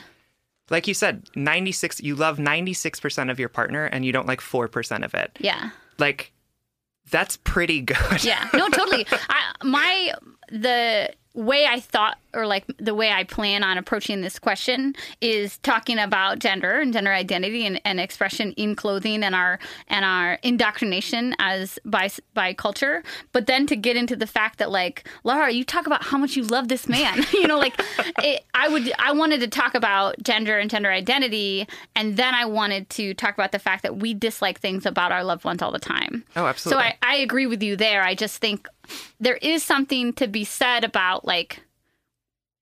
[0.71, 5.03] like you said, 96 you love 96% of your partner and you don't like 4%
[5.03, 5.31] of it.
[5.39, 5.71] Yeah.
[5.97, 6.31] Like
[7.11, 8.23] that's pretty good.
[8.23, 9.05] Yeah, no, totally.
[9.29, 10.13] I, my
[10.51, 15.57] the way I thought, or like the way I plan on approaching this question, is
[15.59, 20.39] talking about gender and gender identity and, and expression in clothing and our and our
[20.43, 23.03] indoctrination as by by culture.
[23.31, 26.35] But then to get into the fact that like Laura, you talk about how much
[26.35, 27.25] you love this man.
[27.33, 27.79] you know, like
[28.23, 32.45] it, I would I wanted to talk about gender and gender identity, and then I
[32.45, 35.71] wanted to talk about the fact that we dislike things about our loved ones all
[35.71, 36.23] the time.
[36.35, 36.83] Oh, absolutely.
[36.83, 38.03] So I, I agree with you there.
[38.03, 38.67] I just think
[39.19, 41.61] there is something to be said about like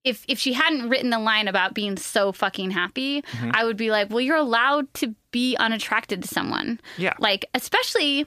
[0.07, 3.51] if if she hadn't written the line about being so fucking happy, Mm-hmm.
[3.53, 6.79] I would be like, well, you're allowed to be unattracted to someone.
[6.97, 7.13] Yeah.
[7.19, 8.25] Like especially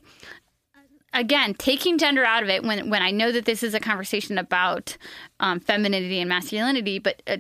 [1.13, 4.39] again taking gender out of it when when I know that this is a conversation
[4.39, 4.97] about
[5.41, 7.23] um, femininity and masculinity, but.
[7.27, 7.39] Uh,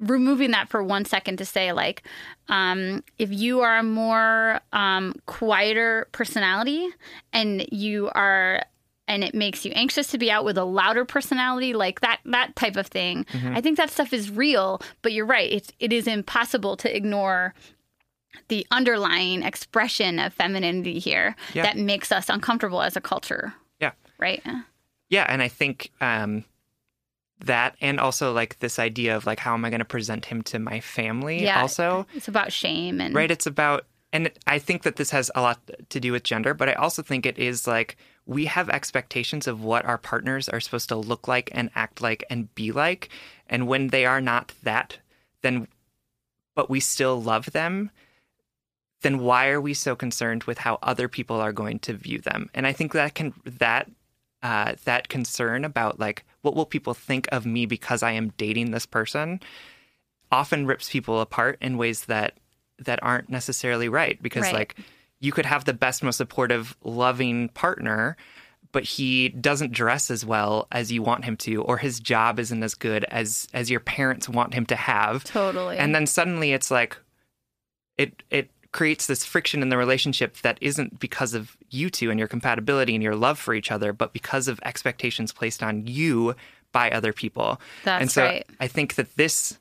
[0.00, 2.02] removing that for one second to say like
[2.48, 6.88] um, if you are a more um, quieter personality
[7.32, 8.64] and you are
[9.12, 12.56] and it makes you anxious to be out with a louder personality like that that
[12.56, 13.26] type of thing
[13.58, 17.54] i think that stuff is real but you're right it's it is impossible to ignore
[18.48, 21.64] the underlying expression of femininity here Yeah.
[21.64, 23.92] that makes us uncomfortable as a culture yeah.
[24.18, 24.42] right
[25.10, 26.44] Yeah, and I think um
[27.44, 30.42] that and also like this idea of like how am I going to present him
[30.44, 31.60] to my family Yeah.
[31.60, 35.40] also it's about shame and right it's about and i think that this has a
[35.42, 39.46] lot to do with gender but i also think it is like we have expectations
[39.46, 43.08] of what our partners are supposed to look like and act like and be like
[43.48, 44.98] and when they are not that
[45.42, 45.66] then
[46.54, 47.90] but we still love them
[49.02, 52.48] then why are we so concerned with how other people are going to view them
[52.54, 53.90] and i think that can that
[54.42, 58.70] uh, that concern about like what will people think of me because i am dating
[58.70, 59.40] this person
[60.30, 62.36] often rips people apart in ways that
[62.78, 64.54] that aren't necessarily right because Right.
[64.54, 64.76] like
[65.22, 68.16] you could have the best most supportive loving partner
[68.72, 72.62] but he doesn't dress as well as you want him to or his job isn't
[72.62, 75.22] as good as as your parents want him to have.
[75.24, 75.76] Totally.
[75.76, 76.96] And then suddenly it's like
[77.98, 82.18] it it creates this friction in the relationship that isn't because of you two and
[82.18, 86.34] your compatibility and your love for each other but because of expectations placed on you
[86.72, 87.60] by other people.
[87.84, 88.46] That's and so right.
[88.58, 89.58] i think that this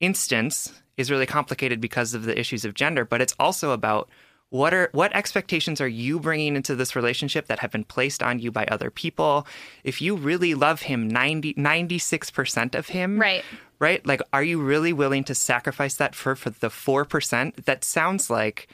[0.00, 4.08] instance is really complicated because of the issues of gender but it's also about
[4.50, 8.38] what are what expectations are you bringing into this relationship that have been placed on
[8.38, 9.46] you by other people
[9.84, 13.44] if you really love him 90 96% of him Right.
[13.78, 18.28] right like are you really willing to sacrifice that for for the 4% that sounds
[18.28, 18.68] like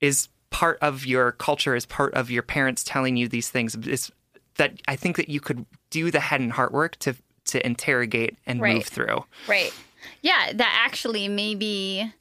[0.00, 4.12] is part of your culture is part of your parents telling you these things is
[4.56, 7.14] that i think that you could do the head and heart work to
[7.46, 8.74] to interrogate and Right.
[8.74, 9.72] move through Right.
[10.22, 12.12] Yeah, that actually maybe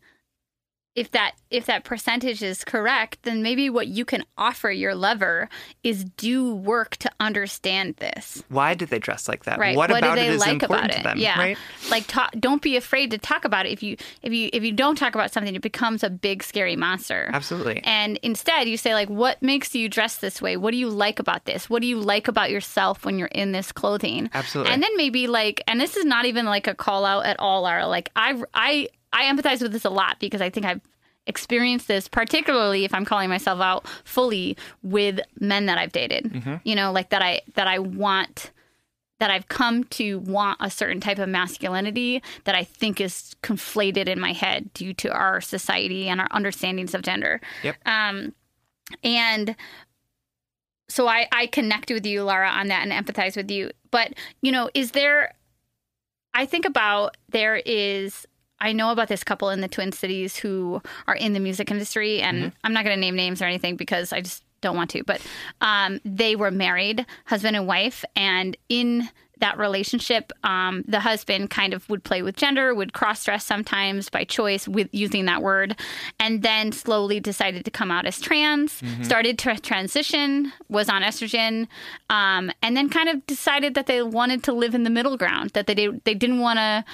[0.96, 5.50] if that if that percentage is correct, then maybe what you can offer your lover
[5.84, 8.44] is do work to understand this.
[8.50, 9.76] why do they dress like that Right.
[9.76, 11.40] what, do about they it is like important about to them yeah.
[11.40, 11.58] right
[11.90, 13.72] Like talk, don't be afraid to talk about it.
[13.72, 16.76] If you if you if you don't talk about something, it becomes a big scary
[16.76, 17.30] monster.
[17.34, 20.58] absolutely And instead, you say like, "What makes you dress this way?
[20.58, 21.70] What do you like about this?
[21.70, 24.72] What do you like about yourself when you're in this clothing?" Absolutely.
[24.74, 27.64] And then maybe like, and this is not even like a call out at all,
[27.64, 27.88] Lara.
[27.88, 30.82] Like, I I I empathize with this a lot because I think I've
[31.26, 36.26] experienced this, particularly if I'm calling myself out fully with men that I've dated.
[36.26, 36.56] Mm-hmm.
[36.66, 38.52] You know, like that I that I want
[39.20, 44.10] that I've come to want a certain type of masculinity that I think is conflated
[44.10, 47.40] in my head due to our society and our understandings of gender.
[47.64, 47.78] Yep.
[47.86, 48.34] Um,
[49.02, 49.56] and
[50.90, 53.72] so I, I connect with you, Laura, on that and empathize with you.
[53.92, 55.34] But, you know, is there,
[56.34, 58.28] I think about there is,
[58.64, 62.22] I know about this couple in the Twin Cities who are in the music industry,
[62.22, 65.04] and I'm not going to name names or anything because I just don't want to,
[65.04, 65.22] but
[65.60, 71.74] um, they were married, husband and wife, and in that relationship, um, the husband kind
[71.74, 75.78] of would play with gender, would cross dress sometimes by choice with using that word,
[76.18, 81.68] and then slowly decided to come out as trans, started to transition, was on estrogen,
[82.10, 85.50] um, and then kind of decided that they wanted to live in the middle ground,
[85.50, 86.86] that they, did, they didn't want to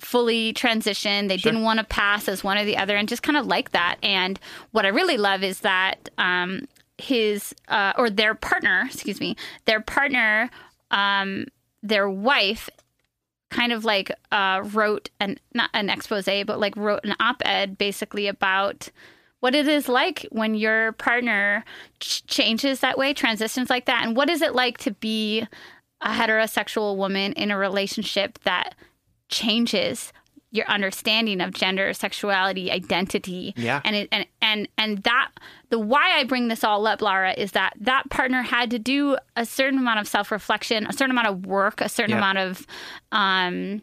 [0.00, 1.28] fully transition.
[1.28, 3.72] They didn't want to pass as one or the other and just kind of like
[3.72, 3.96] that.
[4.02, 4.38] And
[4.72, 6.66] what I really love is that um,
[6.98, 10.50] his uh, or their partner, excuse me, their partner,
[10.90, 11.46] um,
[11.82, 12.68] their wife
[13.50, 18.26] kind of like uh, wrote an not an expose, but like wrote an op-ed basically
[18.26, 18.88] about
[19.40, 21.64] what it is like when your partner
[22.00, 25.46] ch- changes that way, transitions like that, and what is it like to be
[26.00, 28.74] a heterosexual woman in a relationship that
[29.28, 30.12] changes
[30.50, 33.80] your understanding of gender, sexuality, identity, Yeah.
[33.84, 35.30] and it, and and and that
[35.70, 39.16] the why I bring this all up, Laura, is that that partner had to do
[39.34, 42.18] a certain amount of self reflection, a certain amount of work, a certain Yeah.
[42.18, 42.66] amount of
[43.10, 43.82] um,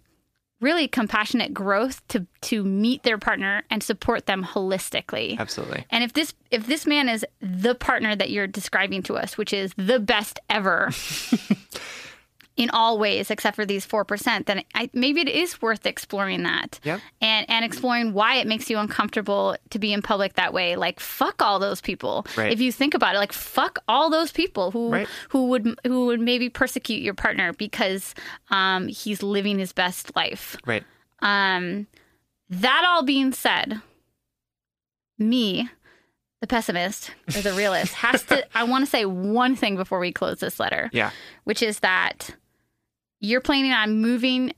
[0.61, 5.37] really compassionate growth to to meet their partner and support them holistically.
[5.39, 5.85] Absolutely.
[5.89, 9.51] And if this if this man is the partner that you're describing to us, which
[9.51, 10.91] is the best ever
[12.57, 16.79] in all ways except for these 4%, then I, maybe it is worth exploring that.
[16.83, 16.99] Yep.
[17.21, 20.75] And and exploring why it makes you uncomfortable to be in public that way.
[20.75, 22.25] Like fuck all those people.
[22.37, 22.51] Right.
[22.51, 25.07] If you think about it, like fuck all those people who Right.
[25.29, 28.13] who would who would maybe persecute your partner because
[28.49, 30.57] um, he's living his best life.
[30.65, 30.83] Right.
[31.19, 31.87] Um,
[32.49, 33.79] that all being said,
[35.17, 35.69] me,
[36.41, 38.45] the pessimist or the realist, has to.
[38.57, 41.11] I want to say one thing before we close this letter, Yeah.
[41.43, 42.35] which is that
[43.21, 44.51] you're planning on moving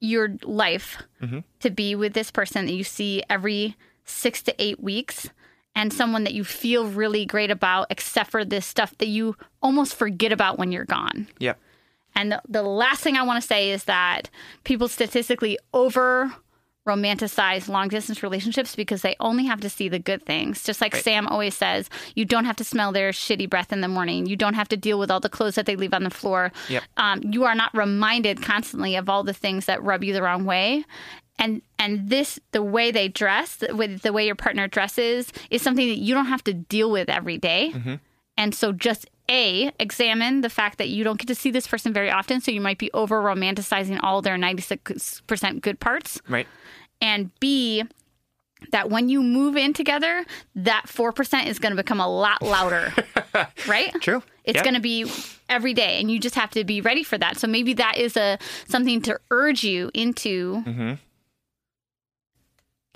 [0.00, 1.44] your life Mhm.
[1.60, 5.28] to be with this person that you see every six to eight weeks.
[5.76, 9.96] And someone that you feel really great about, except for this stuff that you almost
[9.96, 11.26] forget about when you're gone.
[11.40, 11.54] Yeah.
[12.14, 14.30] And the, the last thing I want to say is that
[14.62, 16.32] people statistically over
[16.86, 20.62] romanticize long distance relationships because they only have to see the good things.
[20.62, 23.88] Just like Sam always says, you don't have to smell their shitty breath in the
[23.88, 24.26] morning.
[24.26, 26.52] You don't have to deal with all the clothes that they leave on the floor.
[26.68, 26.82] Yep.
[26.96, 30.44] Um, you are not reminded constantly of all the things that rub you the wrong
[30.44, 30.84] way.
[31.38, 35.88] And and this the way they dress, with the way your partner dresses, is something
[35.88, 37.72] that you don't have to deal with every day.
[38.36, 41.92] And so just A, examine the fact that you don't get to see this person
[41.92, 42.40] very often.
[42.40, 46.20] So you might be over romanticizing all their 96% good parts.
[46.28, 46.48] Right.
[47.00, 47.84] And B,
[48.70, 50.24] that when you move in together,
[50.56, 52.92] that 4% is going to become a lot louder.
[53.68, 53.92] right?
[54.00, 54.22] True.
[54.44, 54.64] It's Yep.
[54.64, 55.10] going to be
[55.48, 57.38] every day and you just have to be ready for that.
[57.38, 60.92] So maybe that is a something to urge you into Mm-hmm.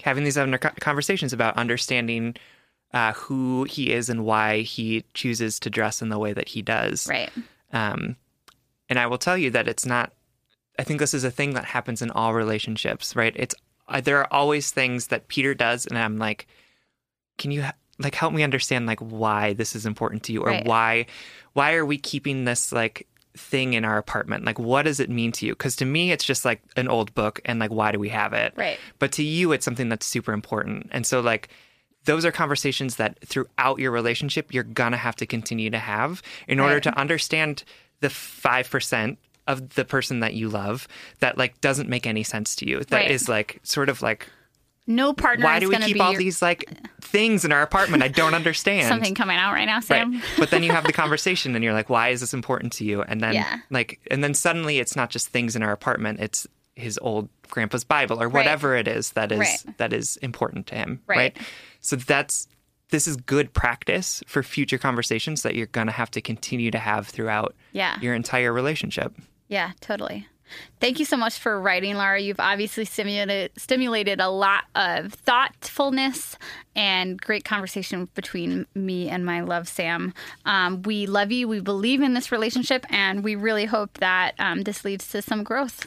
[0.04, 2.36] Having these other conversations about understanding
[2.94, 6.62] uh, who he is and why he chooses to dress in the way that he
[6.62, 7.06] does.
[7.08, 7.30] right.
[7.72, 8.16] Um,
[8.88, 10.12] and I will tell you that it's not.
[10.78, 13.32] I think this is a thing that happens in all relationships, right?
[13.36, 13.54] It's
[13.88, 16.46] uh, there are always things that Peter does, and I'm like,
[17.36, 17.64] can you
[17.98, 20.66] like help me understand like why this is important to you, or Right.
[20.66, 21.06] why
[21.52, 24.44] why are we keeping this like thing in our apartment?
[24.44, 25.52] Like, what does it mean to you?
[25.52, 28.32] Because to me, it's just like an old book, and like, why do we have
[28.32, 28.54] it?
[28.56, 28.78] Right.
[28.98, 31.48] But to you, it's something that's super important, and so like.
[32.08, 36.58] Those are conversations that throughout your relationship you're gonna have to continue to have in
[36.58, 36.82] order Right.
[36.84, 37.64] to understand
[38.00, 40.88] the five percent of the person that you love
[41.20, 42.82] that like doesn't make any sense to you.
[42.84, 43.36] That is Right.
[43.36, 44.26] like sort of like
[44.86, 46.64] No partner why is do we keep all your- these like
[47.02, 48.02] things in our apartment?
[48.02, 48.88] I don't understand.
[48.88, 49.84] something coming out right now, Right.
[49.84, 50.22] Sam.
[50.38, 53.02] But then you have the conversation and you're like, why is this important to you?
[53.02, 53.58] And then Yeah.
[53.68, 56.46] like and then suddenly it's not just things in our apartment, it's
[56.78, 59.76] his old grandpa's Bible or whatever it is that is Right.
[59.78, 61.00] that is important to him.
[61.06, 61.16] Right.
[61.16, 61.38] right?
[61.80, 62.46] So that's
[62.90, 67.06] this is good practice for future conversations that you're gonna have to continue to have
[67.06, 67.98] throughout Yeah.
[68.00, 69.14] your entire relationship.
[69.48, 70.26] Yeah, totally.
[70.80, 72.18] Thank you so much for writing, Laura.
[72.18, 76.38] You've obviously stimulated stimulated a lot of thoughtfulness
[76.74, 80.14] and great conversation between me and my love, Sam.
[80.46, 81.48] Um, we love you.
[81.48, 85.42] We believe in this relationship, and we really hope that um, this leads to some
[85.44, 85.86] growth.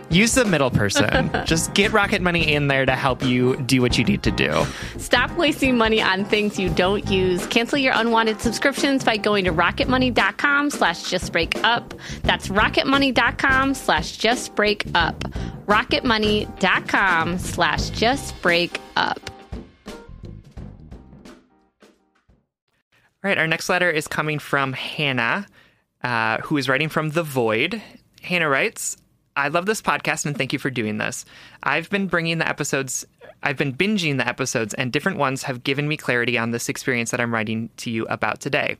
[0.11, 1.31] use the middle person.
[1.45, 4.65] just get Rocket Money in there to help you do what you need to do.
[4.97, 7.45] Stop wasting money on things you don't use.
[7.47, 11.97] Cancel your unwanted subscriptions by going to rocketmoney.com slash justbreakup.
[12.23, 15.19] That's rocketmoney.com slash justbreakup.
[15.65, 19.17] rocketmoney.com slash justbreakup.
[23.23, 25.45] All right, our next letter is coming from Hannah,
[26.03, 27.79] uh, who is writing from The Void.
[28.23, 28.97] Hannah writes,
[29.35, 31.25] I love this podcast and thank you for doing this.
[31.63, 33.05] I've been bringing the episodes,
[33.43, 37.09] I've been binging the episodes, and different ones have given me clarity on this experience
[37.11, 38.77] that I'm writing to you about today.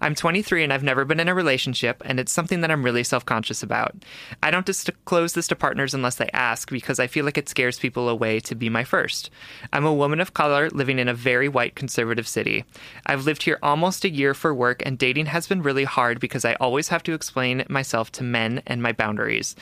[0.00, 3.04] I'm 23 and I've never been in a relationship, and it's something that I'm really
[3.04, 3.94] self conscious about.
[4.42, 7.78] I don't disclose this to partners unless they ask because I feel like it scares
[7.78, 9.30] people away to be my first.
[9.72, 12.64] I'm a woman of color living in a very white conservative city.
[13.06, 16.44] I've lived here almost a year for work, and dating has been really hard because
[16.44, 19.56] I always have to explain myself to men and my boundaries.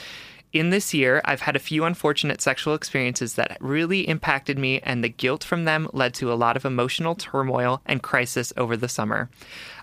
[0.53, 5.05] In this year, I've had a few unfortunate sexual experiences that really impacted me, and
[5.05, 8.89] the guilt from them led to a lot of emotional turmoil and crisis over the
[8.89, 9.31] summer.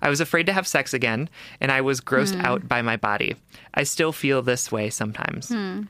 [0.01, 1.29] I was afraid to have sex again,
[1.61, 2.41] and I was grossed hmm.
[2.41, 3.35] out by my body.
[3.73, 5.49] I still feel this way sometimes.
[5.49, 5.83] Hmm.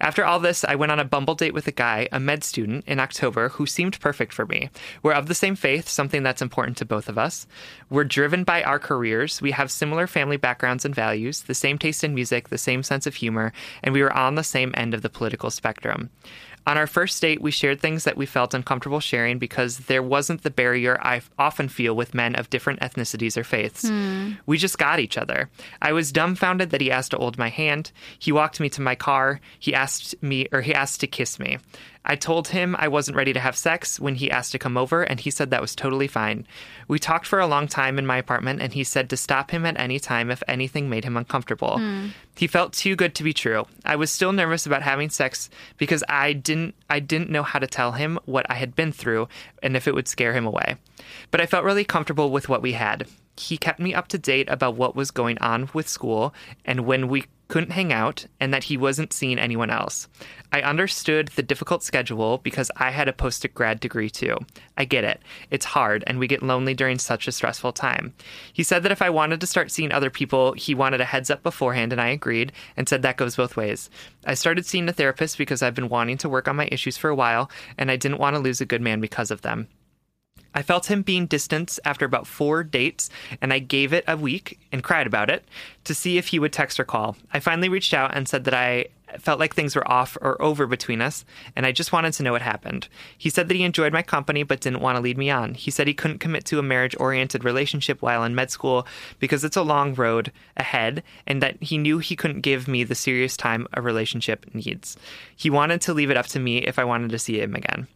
[0.00, 2.84] After all this, I went on a Bumble date with a guy, a med student,
[2.86, 4.70] in October who seemed perfect for me.
[5.02, 7.46] We're of the same faith, something that's important to both of us.
[7.88, 9.42] We're driven by our careers.
[9.42, 13.06] We have similar family backgrounds and values, the same taste in music, the same sense
[13.06, 16.10] of humor, and we were on the same end of the political spectrum.
[16.66, 20.42] On our first date, we shared things that we felt uncomfortable sharing because there wasn't
[20.42, 23.88] the barrier I often feel with men of different ethnicities or faiths.
[23.88, 24.32] Hmm.
[24.46, 25.48] We just got each other.
[25.80, 27.92] I was dumbfounded that he asked to hold my hand.
[28.18, 29.40] He walked me to my car.
[29.58, 31.58] He asked me, or he asked to kiss me.
[32.04, 35.02] I told him I wasn't ready to have sex when he asked to come over,
[35.02, 36.46] and he said that was totally fine.
[36.88, 39.66] We talked for a long time in my apartment, and he said to stop him
[39.66, 41.78] at any time if anything made him uncomfortable.
[41.78, 42.08] Hmm.
[42.36, 43.66] He felt too good to be true.
[43.84, 47.66] I was still nervous about having sex because I didn't I didn't know how to
[47.66, 49.28] tell him what I had been through
[49.62, 50.76] and if it would scare him away.
[51.30, 53.06] But I felt really comfortable with what we had.
[53.40, 56.34] He kept me up to date about what was going on with school
[56.64, 60.06] and when we couldn't hang out, and that he wasn't seeing anyone else.
[60.52, 64.36] I understood the difficult schedule because I had a post grad degree too.
[64.78, 65.20] I get it.
[65.50, 68.14] It's hard, and we get lonely during such a stressful time.
[68.52, 71.28] He said that if I wanted to start seeing other people, he wanted a heads
[71.28, 73.90] up beforehand, and I agreed and said that goes both ways.
[74.24, 77.10] I started seeing a therapist because I've been wanting to work on my issues for
[77.10, 79.66] a while, and I didn't want to lose a good man because of them.
[80.54, 83.08] I felt him being distant after about four dates,
[83.40, 85.44] and I gave it a week and cried about it
[85.84, 87.16] to see if he would text or call.
[87.32, 88.86] I finally reached out and said that I
[89.18, 91.24] felt like things were off or over between us,
[91.56, 92.88] and I just wanted to know what happened.
[93.16, 95.54] He said that he enjoyed my company but didn't want to lead me on.
[95.54, 98.86] He said he couldn't commit to a marriage oriented relationship while in med school
[99.18, 102.94] because it's a long road ahead, and that he knew he couldn't give me the
[102.94, 104.96] serious time a relationship needs.
[105.34, 107.86] He wanted to leave it up to me if I wanted to see him again.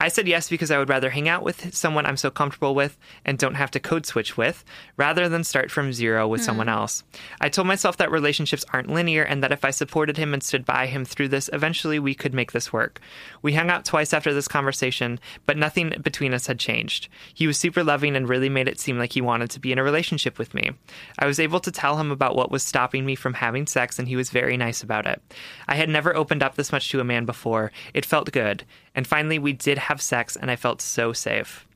[0.00, 2.98] I said yes because I would rather hang out with someone I'm so comfortable with
[3.24, 4.64] and don't have to code switch with,
[4.96, 6.44] rather than start from zero with mm.
[6.44, 7.04] someone else.
[7.40, 10.64] I told myself that relationships aren't linear and that if I supported him and stood
[10.64, 13.00] by him through this, eventually we could make this work.
[13.42, 17.08] We hung out twice after this conversation, but nothing between us had changed.
[17.34, 19.78] He was super loving and really made it seem like he wanted to be in
[19.78, 20.72] a relationship with me.
[21.18, 24.08] I was able to tell him about what was stopping me from having sex, and
[24.08, 25.22] he was very nice about it.
[25.66, 27.72] I had never opened up this much to a man before.
[27.94, 28.64] It felt good.
[28.98, 31.68] And finally, we did have sex, and I felt so safe.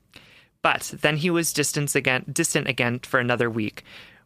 [0.61, 3.85] But then he was distant again, distant again for another week.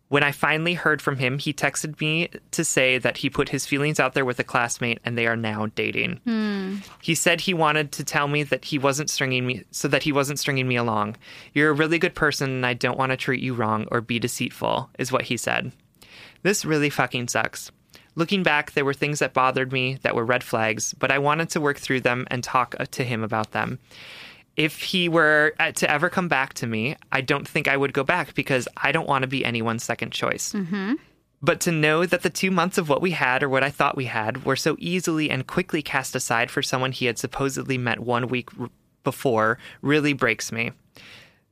[0.09, 3.67] When I finally heard from him, he texted me to say that he put his
[3.67, 6.21] feelings out there with a classmate and they are now dating.
[6.25, 6.77] Hmm.
[7.03, 10.13] He said he wanted to tell me that he wasn't stringing me so that he
[10.13, 11.17] wasn't stringing me along.
[11.53, 14.19] You're a really good person and I don't want to treat you wrong or be
[14.19, 15.71] deceitful, is what he said.
[16.43, 17.71] This really fucking sucks.
[18.17, 21.51] Looking back, there were things that bothered me that were red flags, but I wanted
[21.51, 23.79] to work through them and talk uh, to him about them.
[24.57, 27.93] If he were uh, to ever come back to me, I don't think I would
[27.93, 30.55] go back because I don't want to be anyone's second choice.
[30.55, 30.95] Mm-hmm.
[31.43, 33.99] But to know that the two months of what we had or what I thought
[33.99, 38.01] we had were so easily and quickly cast aside for someone he had supposedly met
[38.01, 38.49] one week
[39.05, 40.73] before really breaks me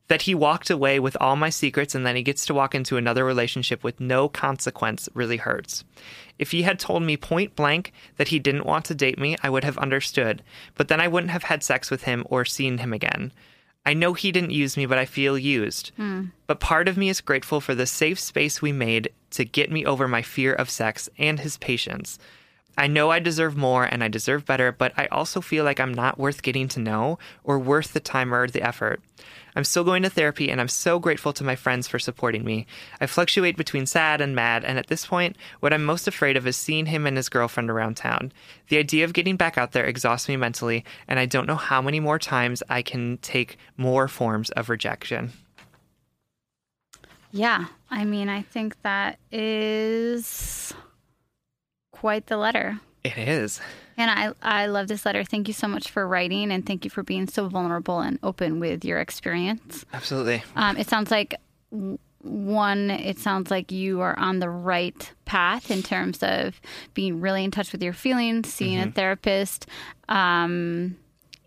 [0.09, 2.97] that he walked away with all my secrets and then he gets to walk into
[2.97, 5.85] another relationship with no consequence really hurts.
[6.39, 9.51] If he had told me point blank that he didn't want to date me, I
[9.51, 10.43] would have understood,
[10.75, 13.33] but then I wouldn't have had sex with him or seen him again.
[13.87, 15.93] I know he didn't use me, but I feel used.
[15.99, 16.33] Mm.
[16.47, 19.85] But part of me is grateful for the safe space we made to get me
[19.85, 22.19] over my fear of sex and his patience.
[22.77, 25.95] I know I deserve more and I deserve better, but I also feel like I'm
[25.95, 29.01] not worth getting to know or worth the time or the effort.
[29.57, 32.67] I'm still going to therapy and I'm so grateful to my friends for supporting me.
[33.01, 36.47] I fluctuate between sad and mad, and at this point, what I'm most afraid of
[36.47, 38.33] is seeing him and his girlfriend around town.
[38.69, 41.81] The idea of getting back out there exhausts me mentally, and I don't know how
[41.81, 45.33] many more times I can take more forms of rejection.
[47.31, 50.73] Yeah, I mean, I think that is
[51.91, 52.81] quite the letter.
[53.03, 53.61] It is.
[53.97, 55.25] And I, I love this letter.
[55.25, 58.61] Thank you so much for writing and thank you for being so vulnerable and open
[58.61, 59.85] with your experience.
[59.93, 60.43] Absolutely.
[60.57, 61.37] Um, it sounds like
[62.25, 66.61] one, it sounds like you are on the right path in terms of
[66.95, 68.89] being really in touch with your feelings, seeing mm-hmm.
[68.89, 69.67] a therapist,
[70.09, 70.97] um,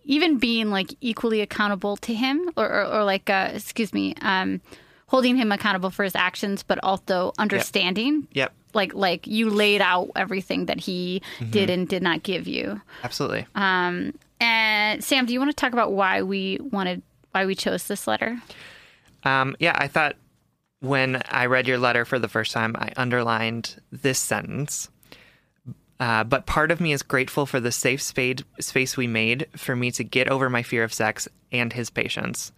[0.05, 4.61] even being like equally accountable to him or, or, or like, uh, excuse me, um,
[5.07, 8.27] holding him accountable for his actions, but also understanding.
[8.31, 8.31] Yep.
[8.33, 8.53] yep.
[8.77, 11.51] Like like you laid out everything that he mm-hmm.
[11.51, 12.79] did and did not give you.
[13.03, 13.45] Absolutely.
[13.55, 17.01] Um, and Sam, do you want to talk about why we wanted
[17.31, 18.39] why we chose this letter?
[19.23, 20.15] Um, yeah, I thought
[20.79, 24.89] when I read your letter for the first time, I underlined this sentence.
[25.99, 29.75] Uh, but part of me is grateful for the safe spade, space we made for
[29.75, 32.51] me to get over my fear of sex and his patience.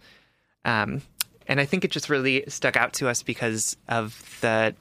[0.64, 1.00] Um,
[1.46, 4.74] and I think it just really stuck out to us because of the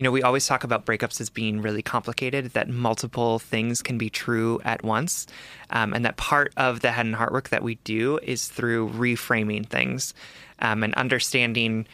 [0.00, 3.98] you know, we always talk about breakups as being really complicated, that multiple things can
[3.98, 5.26] be true at once.
[5.68, 8.88] Um, and that part of the head and heart work that we do is through
[8.88, 10.14] reframing things
[10.60, 11.86] um, and understanding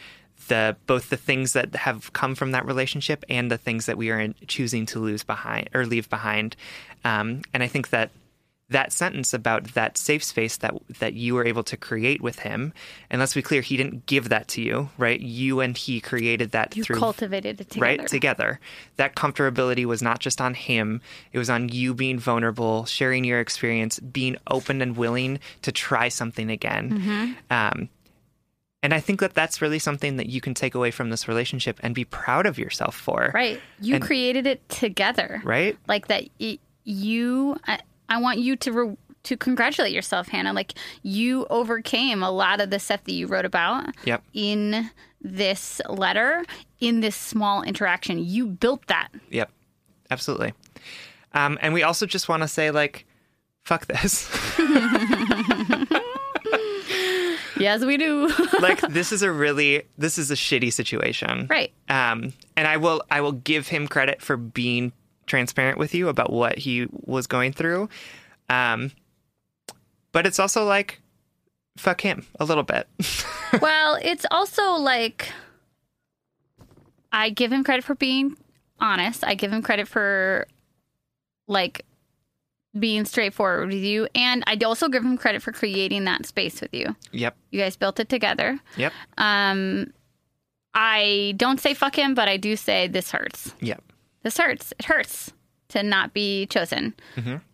[0.47, 4.11] the both the things that have come from that relationship and the things that we
[4.11, 6.55] are choosing to lose behind or leave behind.
[7.05, 8.11] Um, and I think that
[8.69, 12.73] that sentence about that safe space that that you were able to create with him
[13.11, 16.51] and let's be clear he didn't give that to you right you and he created
[16.51, 18.61] that you through cultivated it together right together
[18.97, 21.01] that comfortability was not just on him
[21.33, 26.09] it was on you being vulnerable sharing your experience being open and willing to try
[26.09, 27.33] something again mm-hmm.
[27.51, 27.89] um,
[28.83, 31.81] and I think that that's really something that you can take away from this relationship
[31.83, 33.33] and be proud of yourself for.
[33.35, 33.61] Right.
[33.81, 35.41] You and, created it together.
[35.43, 35.77] Right.
[35.89, 37.57] Like that it, you
[38.09, 40.53] I want you to re- to congratulate yourself, Hannah.
[40.53, 44.23] Like you overcame a lot of the stuff that you wrote about yep.
[44.33, 44.91] in
[45.21, 46.45] this letter
[46.81, 48.19] in this small interaction.
[48.19, 49.09] You built that.
[49.31, 49.51] Yep.
[50.11, 50.55] Absolutely.
[51.35, 53.05] Um, and we also just want to say, like,
[53.65, 54.31] fuck this.
[57.59, 58.31] Yes, we do.
[58.61, 61.47] like, this is a really, this is a shitty situation.
[61.49, 61.73] right.
[61.89, 64.93] Um, and I will, I will give him credit for being
[65.27, 67.89] transparent with you about what he was going through.
[68.49, 68.93] Um,
[70.13, 71.01] but it's also like,
[71.77, 72.89] fuck him a little bit.
[73.61, 75.31] well, it's also like
[77.13, 78.37] I give him credit for being
[78.81, 79.25] honest.
[79.25, 80.47] I give him credit for
[81.49, 81.85] like
[82.79, 86.75] being straightforward with you, and I also give him credit for creating that space with
[86.75, 86.95] you.
[87.13, 87.37] yep.
[87.51, 88.59] You guys built it together.
[88.77, 88.93] Yep.
[89.17, 89.93] Um,
[90.75, 93.55] I don't say fuck him, but I do say this hurts.
[93.61, 93.83] Yep.
[94.27, 94.73] This hurts.
[94.77, 95.33] It hurts
[95.69, 96.95] to not be chosen,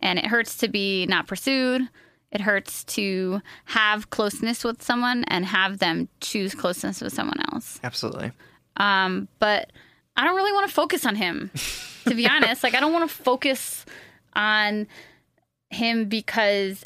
[0.01, 1.83] and it hurts to be not pursued.
[2.31, 7.79] It hurts to have closeness with someone and have them choose closeness with someone else.
[7.83, 8.31] Absolutely.
[8.77, 9.71] Um, but
[10.17, 11.51] I don't really want to focus on him,
[12.07, 12.63] to be honest.
[12.63, 13.85] Like, I don't want to focus
[14.35, 14.87] on
[15.69, 16.83] him because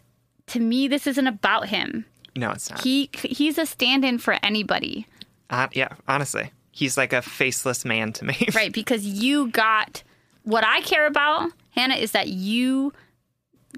[0.48, 2.04] to me, this isn't about him.
[2.36, 2.82] No, it's not.
[2.84, 5.08] He he's a stand-in for anybody,
[5.50, 8.48] Uh, yeah, honestly, he's like a faceless man to me.
[8.54, 8.72] right?
[8.72, 10.04] Because you got
[10.44, 12.94] what I care about, Hannah, is that you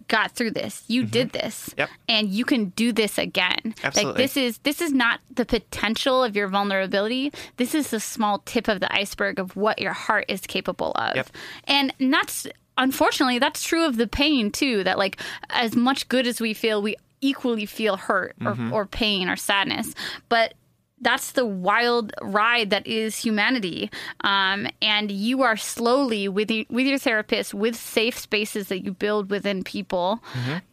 [0.10, 0.84] got through this.
[0.88, 1.12] You mm-hmm.
[1.12, 1.74] did this.
[1.78, 1.90] Yep.
[2.10, 3.74] And you can do this again.
[3.96, 7.32] Like this is this is not the potential of your vulnerability.
[7.56, 11.16] This is the small tip of the iceberg of what your heart is capable of.
[11.16, 11.30] Yep.
[11.66, 12.48] And that's
[12.78, 14.84] unfortunately that's true of the pain too.
[14.84, 18.74] That like as much good as we feel, we equally feel hurt or, mm-hmm.
[18.74, 19.94] or pain or sadness.
[20.28, 20.54] But
[21.02, 23.90] that's the wild ride that is humanity.
[24.22, 28.94] Um, and you are slowly with you, with your therapist, with safe spaces that you
[28.94, 30.22] build within people.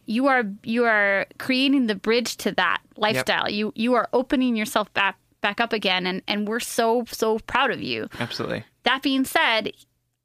[0.05, 3.49] You are you are creating the bridge to that lifestyle.
[3.49, 7.71] You you are opening yourself back back up again, and and we're so so proud
[7.71, 8.09] of you.
[8.19, 8.63] Absolutely.
[8.83, 9.71] That being said.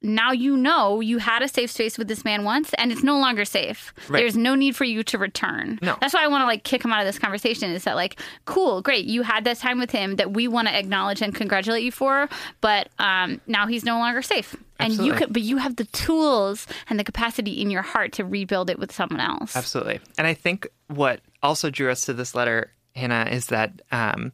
[0.02, 3.18] Now you know you had a safe space with this man once, and it's no
[3.18, 3.94] longer safe.
[4.08, 4.20] Right.
[4.20, 5.78] There's no need for you to return.
[5.82, 5.96] No.
[6.00, 7.70] That's why I want to like kick him out of this conversation.
[7.70, 9.04] Is that like cool, great?
[9.04, 12.28] You had this time with him that we want to acknowledge and congratulate you for,
[12.60, 14.56] but um, now he's no longer safe.
[14.78, 18.24] And you could, but you have the tools and the capacity in your heart to
[18.24, 19.54] rebuild it with someone else.
[19.54, 20.00] Absolutely.
[20.18, 24.32] And I think what also drew us to this letter, Hannah, is that um,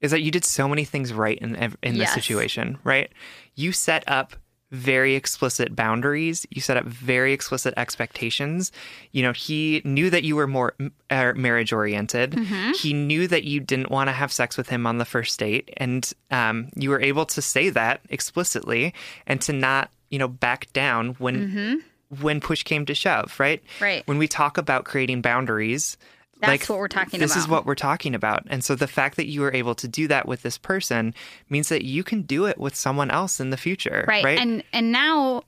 [0.00, 2.14] is that you did so many things right in in this Yes.
[2.14, 3.10] situation, right?
[3.54, 4.36] You set up
[4.70, 6.46] very explicit boundaries.
[6.50, 8.70] You set up very explicit expectations.
[9.12, 10.74] You know, he knew that you were more
[11.10, 12.32] uh, marriage oriented.
[12.32, 12.72] Mm-hmm.
[12.72, 15.70] He knew that you didn't want to have sex with him on the first date,
[15.76, 18.92] and um, you were able to say that explicitly
[19.26, 21.82] and to not, you know, back down when
[22.20, 23.38] when push came to shove.
[23.38, 23.62] Right.
[23.62, 23.84] Mm-hmm.
[23.84, 24.02] Right.
[24.06, 25.96] When we talk about creating boundaries.
[26.40, 27.28] That's what we're talking about.
[27.28, 28.44] this is what we're talking about.
[28.48, 31.14] And so the fact that you were able to do that with this person
[31.48, 34.04] means that you can do it with someone else in the future.
[34.06, 34.24] right.
[34.24, 34.38] Right.
[34.38, 35.42] And and now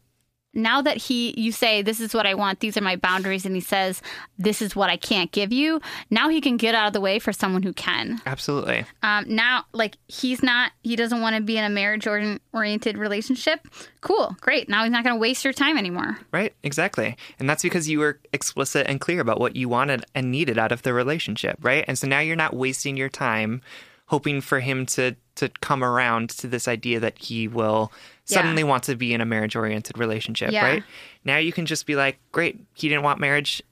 [0.53, 3.55] now that he you say this is what I want, these are my boundaries, and
[3.55, 4.03] he says
[4.38, 5.80] this is what I can't give you.
[6.11, 8.20] Now he can get out of the way for someone who can.
[8.26, 8.84] Absolutely.
[9.03, 12.98] Um, now, like he's not, he doesn't want to be in a marriage or- oriented
[12.98, 13.66] relationship.
[14.01, 14.68] Cool, great.
[14.68, 16.18] Now he's not going to waste your time anymore.
[16.32, 16.55] Right.
[16.62, 17.16] Exactly.
[17.38, 20.72] And that's because you were explicit and clear about what you wanted and needed out
[20.72, 21.59] of the relationship.
[21.61, 21.84] Right.
[21.86, 23.61] And so now you're not wasting your time
[24.07, 27.93] hoping for him to to come around to this idea that he will
[28.26, 28.36] Yeah.
[28.36, 30.53] suddenly want to be in a marriage oriented relationship.
[30.53, 30.64] Yeah.
[30.64, 30.84] Right.
[31.24, 33.62] Now you can just be like, great, he didn't want marriage.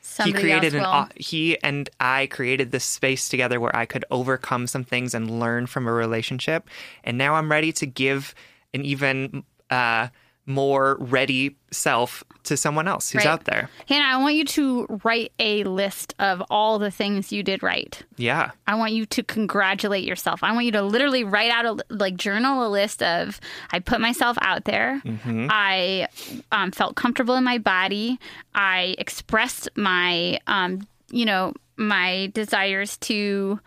[0.00, 1.08] Somebody he created an will.
[1.16, 5.66] he and I created this space together where I could overcome some things and learn
[5.66, 6.68] from a relationship.
[7.04, 8.34] And now I'm ready to give
[8.72, 10.08] an even uh,
[10.48, 13.30] more ready self to someone else who's Right.
[13.30, 13.68] out there.
[13.86, 18.02] Hannah, I want you to write a list of all the things you did right.
[18.16, 18.52] Yeah.
[18.66, 20.42] I want you to congratulate yourself.
[20.42, 23.38] I want you to literally write out a like journal a list of
[23.70, 25.02] I put myself out there.
[25.26, 26.08] I
[26.50, 28.18] um, felt comfortable in my body.
[28.54, 33.60] I expressed my um, you know my desires to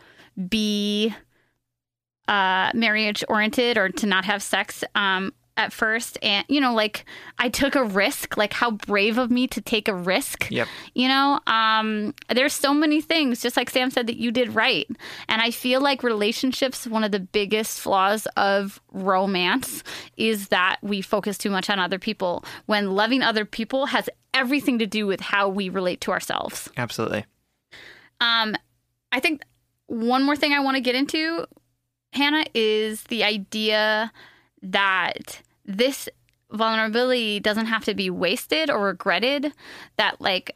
[0.50, 1.14] be
[2.28, 7.06] uh, marriage oriented or to not have sex um, at first, and you know like
[7.38, 8.36] I took a risk.
[8.38, 10.68] Like how brave of me to take a risk Yep.
[10.96, 14.90] you know um there's so many things just like sam said that you did right
[15.28, 19.84] and i feel like relationships one of the biggest flaws of romance
[20.18, 24.80] is that we focus too much on other people when loving other people has everything
[24.80, 27.26] to do with how we relate to ourselves Absolutely.
[28.20, 28.56] um
[29.12, 29.44] i think
[29.88, 31.46] one more thing i want to get into
[32.14, 34.12] hannah is the idea
[34.64, 36.10] that this
[36.52, 39.54] vulnerability doesn't have to be wasted or regretted
[39.98, 40.56] that like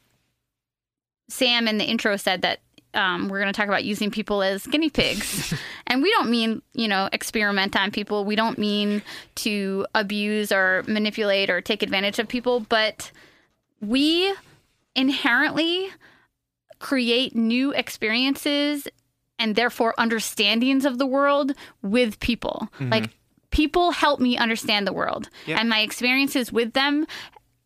[1.29, 2.59] Sam in the intro said that
[2.93, 5.53] um, we're going to talk about using people as guinea pigs.
[5.87, 8.25] and we don't mean, you know, experiment on people.
[8.25, 9.01] We don't mean
[9.35, 13.11] to abuse or manipulate or take advantage of people, but
[13.81, 14.33] we
[14.95, 15.89] inherently
[16.79, 18.87] create new experiences
[19.37, 21.51] and therefore understandings of the world
[21.81, 22.69] with people.
[22.89, 23.09] Like
[23.55, 25.29] people help me understand the world.
[25.47, 27.07] And my experiences with them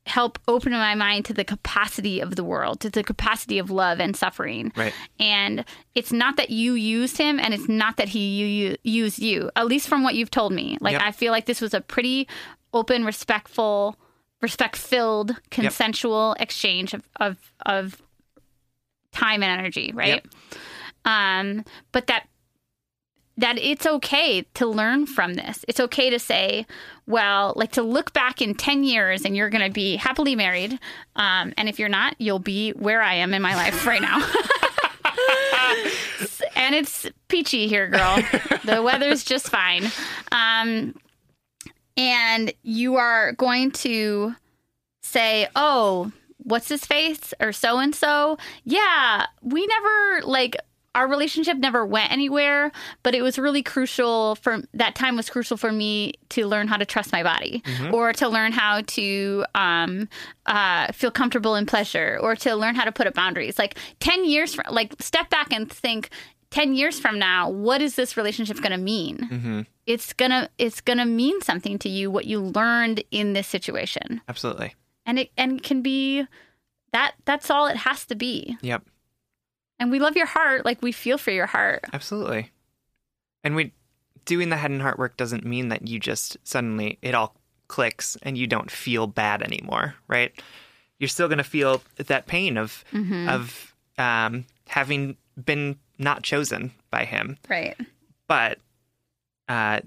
[0.06, 4.00] help open my mind to the capacity of the world, to the capacity of love
[4.00, 4.72] and suffering.
[4.76, 4.94] Right.
[5.20, 5.66] And
[5.96, 9.50] it's not that you used him and it's not that he you, you, used you,
[9.56, 10.78] at least from what you've told me.
[10.80, 11.02] Like, Yep.
[11.02, 12.28] I feel like this was a pretty
[12.72, 13.96] open, respectful,
[14.42, 18.00] respect filled, consensual exchange of, of, of
[19.12, 20.24] time and energy, right?
[20.24, 20.28] Yep.
[21.06, 22.29] Um, but that
[23.40, 25.64] that it's okay to learn from this.
[25.70, 26.66] It's okay to say,
[27.08, 30.78] well, like to look back in 10 years and you're going to be happily married.
[31.16, 34.18] Um, and if you're not, you'll be where I am in my life right now.
[36.56, 38.18] and it's peachy here, girl.
[38.66, 39.86] the weather's just fine.
[40.34, 40.96] Um,
[41.96, 44.36] and you are going to
[45.02, 48.38] say, oh, what's his face or so and so?
[48.66, 50.58] Yeah, we never like
[50.96, 52.72] our relationship never went anywhere,
[53.04, 56.78] but it was really crucial for that time was crucial for me to learn how
[56.78, 57.64] to trust my body
[57.94, 60.10] or to learn how to um,
[60.46, 63.60] uh, feel comfortable in pleasure or to learn how to put up boundaries.
[63.60, 66.10] Like 10 years from, like step back and think
[66.52, 69.66] 10 years from now, what is this relationship going to mean?
[69.86, 73.48] It's going to it's going to mean something to you what you learned in this
[73.48, 74.22] situation.
[74.28, 74.76] Absolutely.
[75.06, 76.26] And it and it can be
[76.92, 78.58] that that's all it has to be.
[78.62, 78.84] Yep.
[79.80, 81.86] And we love your heart, like we feel for your heart.
[81.94, 82.52] Absolutely.
[83.44, 83.72] And we
[84.26, 87.36] doing the head and heart work doesn't mean that you just suddenly it all
[87.68, 90.34] clicks and you don't feel bad anymore, right?
[91.00, 92.84] You're still going to feel that pain of
[93.28, 97.76] of um, having been not chosen by him, Right.
[98.28, 98.60] but
[99.48, 99.80] uh,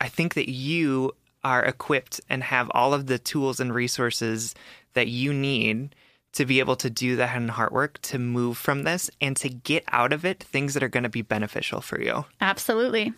[0.00, 1.14] I think that you
[1.44, 4.54] are equipped and have all of the tools and resources
[4.94, 5.94] that you need
[6.32, 9.36] to be able to do the head and heart work to move from this and
[9.38, 12.26] to get out of it things that are going to be beneficial for you.
[12.40, 13.12] Absolutely.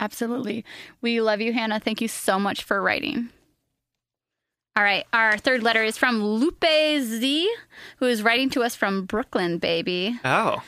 [0.00, 0.64] Absolutely.
[1.00, 1.80] We love you, Hannah.
[1.80, 3.30] Thank you so much for writing.
[4.76, 5.04] All right.
[5.12, 7.52] Our third letter is from Lupe Z,
[7.98, 10.18] who is writing to us from Brooklyn, baby.
[10.24, 10.62] Oh,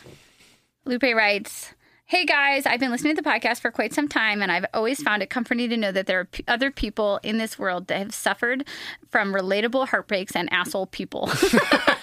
[0.84, 1.72] Lupe writes,
[2.10, 5.00] Hey guys, I've been listening to the podcast for quite some time, and I've always
[5.00, 7.98] found it comforting to know that there are p- other people in this world that
[7.98, 8.64] have suffered
[9.10, 11.30] from relatable heartbreaks and asshole people.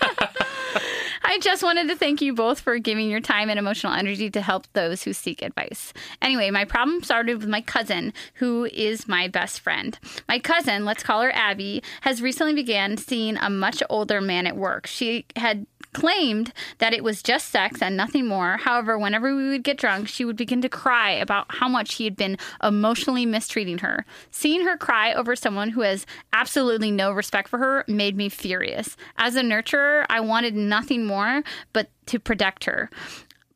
[1.38, 4.42] I just wanted to thank you both for giving your time and emotional energy to
[4.42, 5.94] help those who seek advice.
[6.20, 10.00] Anyway, my problem started with my cousin, who is my best friend.
[10.28, 14.58] My cousin, let's call her Abby, has recently began seeing a much older man at
[14.58, 14.88] work.
[14.88, 18.58] She had claimed that it was just sex and nothing more.
[18.58, 22.04] However, whenever we would get drunk, she would begin to cry about how much he
[22.04, 24.06] had been emotionally mistreating her.
[24.30, 28.96] Seeing her cry over someone who has absolutely no respect for her made me furious.
[29.18, 31.27] As a nurturer, I wanted nothing more
[31.74, 32.90] but to protect her.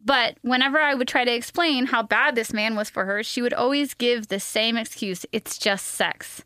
[0.04, 3.42] But whenever I would try to explain how bad this man was for her, she
[3.42, 6.44] would always give the same excuse it's just sex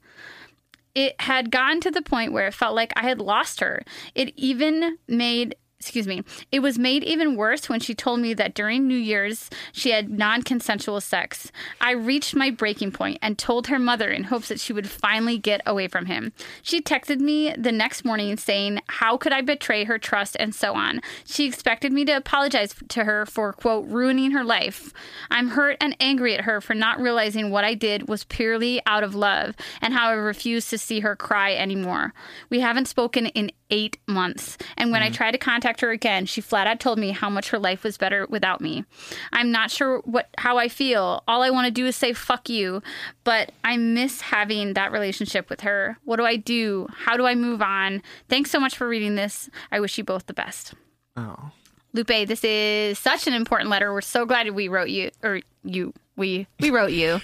[0.96, 3.84] it had gotten to the point where it felt like I had lost her.
[4.16, 8.54] It even made excuse me it was made even worse when she told me that
[8.54, 11.52] during new year's she had non-consensual sex.
[11.82, 15.38] I reached my breaking point and told her mother in hopes that she would finally
[15.38, 16.34] get away from him.
[16.62, 20.36] She texted me the next morning saying how could i betray her trust?
[20.40, 21.02] and so on.
[21.26, 24.94] She expected me to apologize to her for quote ruining her life.
[25.30, 29.04] I'm hurt and angry at her for not realizing what i did was purely out
[29.04, 32.14] of love and how i refused to see her cry anymore.
[32.50, 34.58] We haven't spoken in eight months.
[34.78, 35.14] And when I mm.
[35.14, 37.98] tried to contact her again, she flat out told me how much her life was
[37.98, 38.86] better without me.
[39.32, 41.24] I'm not sure what how I feel.
[41.28, 42.82] All I want to do is say fuck you,
[43.24, 45.98] but I miss having that relationship with her.
[46.04, 46.88] What do I do?
[46.94, 48.02] How do I move on?
[48.30, 49.50] Thanks so much for reading this.
[49.72, 50.74] I wish you both the best.
[51.18, 51.52] oh,
[51.94, 53.94] Lupe, this is such an important letter.
[53.94, 57.20] We're so glad we wrote you or you we we wrote you.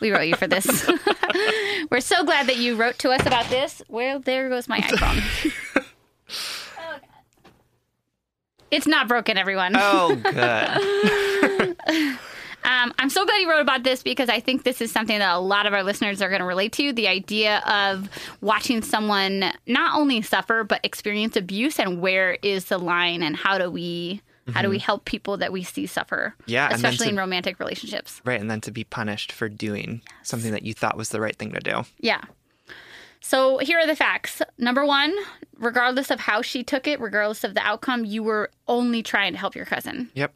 [0.00, 0.66] we wrote you for this.
[1.90, 3.82] We're so glad that you wrote to us about this.
[3.88, 5.22] Well, there goes my iPhone.
[5.76, 5.82] Oh,
[6.76, 7.00] God.
[8.70, 9.72] It's not broken, everyone.
[9.76, 10.14] oh,
[11.86, 12.18] good.
[12.62, 15.34] Um, I'm so glad you wrote about this because I think this is something that
[15.34, 16.92] a lot of our listeners are going to relate to.
[16.92, 18.08] The idea of
[18.42, 23.56] watching someone not only suffer but experience abuse, and where is the line, and how
[23.58, 24.20] do we
[24.52, 26.34] how do we help people that we see suffer?
[26.40, 26.50] Mm-hmm.
[26.50, 28.20] Yeah, especially to- in romantic relationships.
[28.24, 31.36] right, and then to be punished for doing something that you thought was the right
[31.36, 31.82] thing to do.
[31.98, 32.22] Yeah.
[33.20, 34.40] So here are the facts.
[34.56, 35.14] Number one,
[35.58, 39.38] regardless of how she took it, regardless of the outcome, you were only trying to
[39.38, 40.10] help your cousin.
[40.14, 40.32] Yep.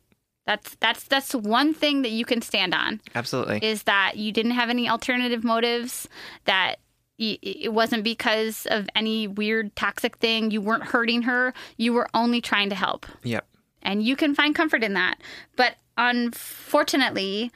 [0.46, 3.60] That's that's that's one thing that you can stand on Absolutely.
[3.62, 6.06] is that you didn't have any alternative motives
[6.44, 6.76] that
[7.16, 12.40] it wasn't because of any weird toxic thing you weren't hurting her you were only
[12.40, 13.46] trying to help yep.
[13.84, 15.16] And you can find comfort in that.
[15.56, 17.50] But unfortunately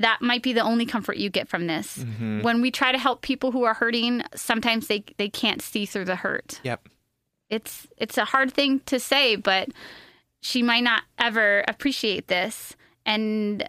[0.00, 1.98] that might be the only comfort you get from this.
[1.98, 2.42] Mm-hmm.
[2.42, 6.04] when we try to help people who are hurting sometimes they they can't see through
[6.04, 6.60] the hurt.
[6.62, 6.88] Yep.
[7.50, 9.70] it's it's a hard thing to say but
[10.40, 12.76] she might not ever appreciate this.
[13.04, 13.68] And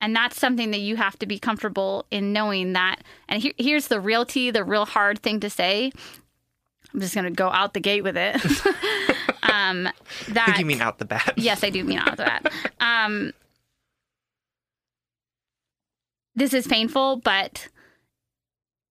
[0.00, 3.02] and that's something that you have to be comfortable in knowing that.
[3.28, 5.92] And here, here's the realty the real hard thing to say.
[6.92, 8.36] I'm just going to go out the gate with it
[9.42, 9.86] um
[10.28, 11.34] I that think you mean out the bat.
[11.36, 13.32] yes i do mean out the bat um
[16.34, 17.68] this is painful but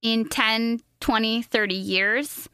[0.02, 2.50] in 10 20 30 years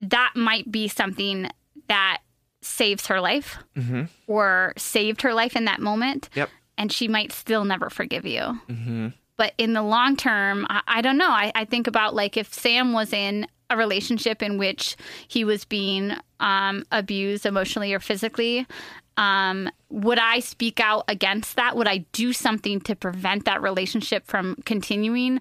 [0.00, 1.50] that might be something
[1.88, 2.18] that
[2.62, 4.02] saves her life Mm-hmm.
[4.26, 6.48] or saved her life in that moment Yep.
[6.76, 9.08] and she might still never forgive you Mm-hmm.
[9.36, 12.52] but in the long term i, I don't know I, I think about like if
[12.52, 14.96] sam was in a relationship in which
[15.26, 18.66] he was being um, abused emotionally or physically.
[19.16, 21.76] Um, would i speak out against that?
[21.76, 25.40] Would i do something to prevent that relationship from continuing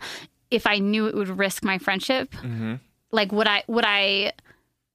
[0.50, 2.32] if i knew it would risk my friendship?
[2.32, 2.76] Mm-hmm.
[3.12, 4.34] like would i would i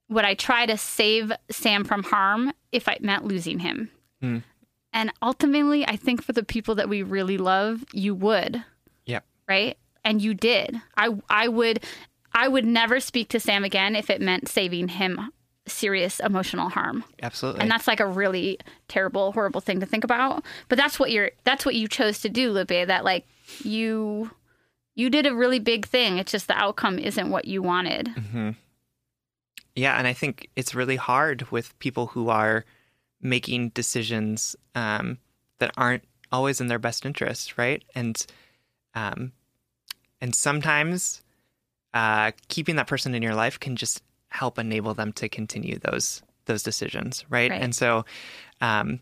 [0.09, 3.89] would i try to save sam from harm if it meant losing him?
[4.21, 4.39] Hmm.
[4.91, 8.63] and ultimately i think for the people that we really love you would.
[9.05, 9.25] Yep.
[9.47, 9.77] right?
[10.05, 10.81] And you did.
[10.97, 11.83] I i would
[12.33, 15.31] i would never speak to sam again if it meant saving him
[15.65, 17.03] serious emotional harm.
[17.21, 17.61] Absolutely.
[17.61, 20.43] and that's like a really terrible horrible thing to think about.
[20.69, 23.25] But that's what you're that's what you chose to do Lupe that like
[23.63, 24.31] you
[24.95, 26.17] you did a really big thing.
[26.17, 28.09] It's just the outcome isn't what you wanted.
[28.09, 28.51] Hmm
[29.75, 32.65] Yeah, and I think it's really hard with people who are
[33.21, 35.17] making decisions um,
[35.59, 37.83] that aren't always in their best interest, right?
[37.95, 38.23] And
[38.95, 39.31] um,
[40.19, 41.21] and sometimes
[41.93, 46.21] uh, keeping that person in your life can just help enable them to continue those
[46.45, 47.51] those decisions, right?
[47.51, 47.61] Right.
[47.61, 48.05] And so.
[48.61, 48.99] Um,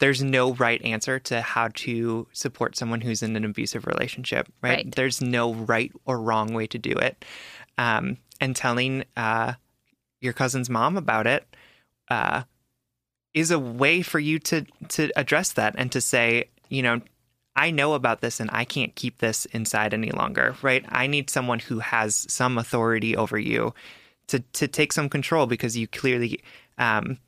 [0.00, 4.84] there's no right answer to how to support someone who's in an abusive relationship, right?
[4.84, 4.94] Right.
[4.94, 7.24] There's no right or wrong way to do it.
[7.78, 9.54] Um, and telling uh,
[10.20, 11.46] your cousin's mom about it
[12.10, 12.42] uh,
[13.32, 17.00] is a way for you to to address that and to say, you know,
[17.56, 20.84] I know about this and I can't keep this inside any longer, right?
[20.88, 23.74] I need someone who has some authority over you
[24.28, 26.40] to to take some control because you clearly
[26.78, 27.18] um,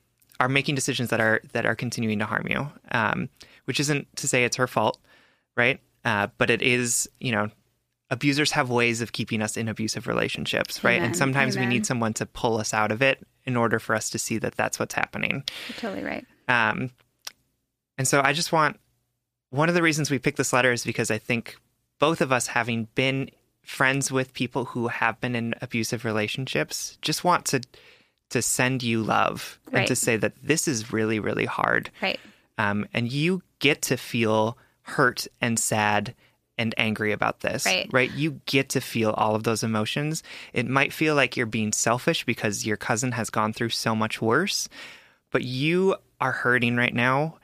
[0.40, 2.68] are making decisions that are that are continuing to harm you.
[2.90, 3.28] Um,
[3.66, 4.98] which isn't to say it's her fault,
[5.56, 5.80] right?
[6.04, 7.50] Uh, but it is, you know,
[8.10, 10.98] abusers have ways of keeping us in abusive relationships, right?
[10.98, 11.06] Amen.
[11.06, 14.10] And sometimes we need someone to pull us out of it in order for us
[14.10, 15.42] to see that that's what's happening.
[15.68, 16.90] You're totally right Um,
[17.98, 18.78] and so I just want
[19.50, 21.56] one of the reasons we picked this letter is because I think
[21.98, 23.30] both of us, having been
[23.62, 27.60] friends with people who have been in abusive relationships, just want to
[28.30, 31.90] to send you love and to say that this is really, really hard.
[32.02, 32.18] right
[32.58, 36.14] Um, and you get to feel hurt and sad
[36.58, 38.10] and angry about this, Right.
[38.10, 40.22] You get to feel all of those emotions.
[40.52, 44.22] It might feel like you're being selfish because your cousin has gone through so much
[44.22, 44.68] worse,
[45.30, 47.36] but you are hurting right now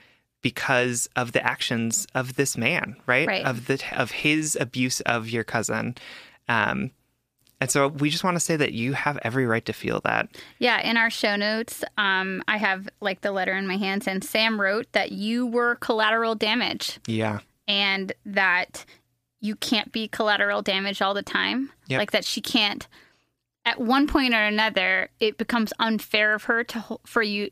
[0.43, 3.27] because of the actions of this man, right?
[3.27, 3.45] Right.
[3.47, 5.97] Of the of his abuse of your cousin.
[6.49, 6.91] Um,
[7.61, 10.29] and so we just want to say that you have every right to feel that.
[10.59, 14.25] Yeah, in our show notes, um, I have like the letter in my hands, and
[14.25, 17.39] Sam wrote that you were collateral damage Yeah.
[17.69, 18.85] and that
[19.41, 21.71] you can't be collateral damage all the time.
[21.87, 21.99] Yep.
[21.99, 22.89] Like that she can't.
[23.65, 27.51] At one point or another, it becomes unfair of her to for you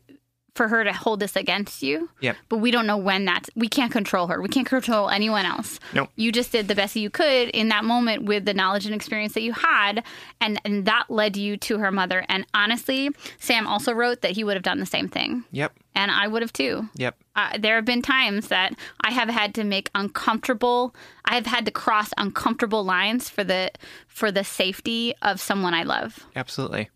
[0.53, 2.09] for her to hold this against you.
[2.19, 2.35] Yep.
[2.49, 3.49] But we don't know when that's.
[3.55, 4.41] We can't control her.
[4.41, 5.79] We can't control anyone else.
[5.93, 6.09] Nope.
[6.17, 9.33] You just did the best you could in that moment with the knowledge and experience
[9.33, 10.03] that you had,
[10.41, 12.25] and and that led you to her mother.
[12.27, 15.71] And honestly, Sam also wrote that he would have done the same thing, Yep.
[15.95, 16.89] and I would have too.
[16.95, 17.15] Yep.
[17.33, 18.73] Uh, there have been times that
[19.05, 20.93] I have had to make uncomfortable.
[21.23, 23.71] I have had to cross uncomfortable lines for the
[24.07, 26.89] for the safety of someone I love, Absolutely.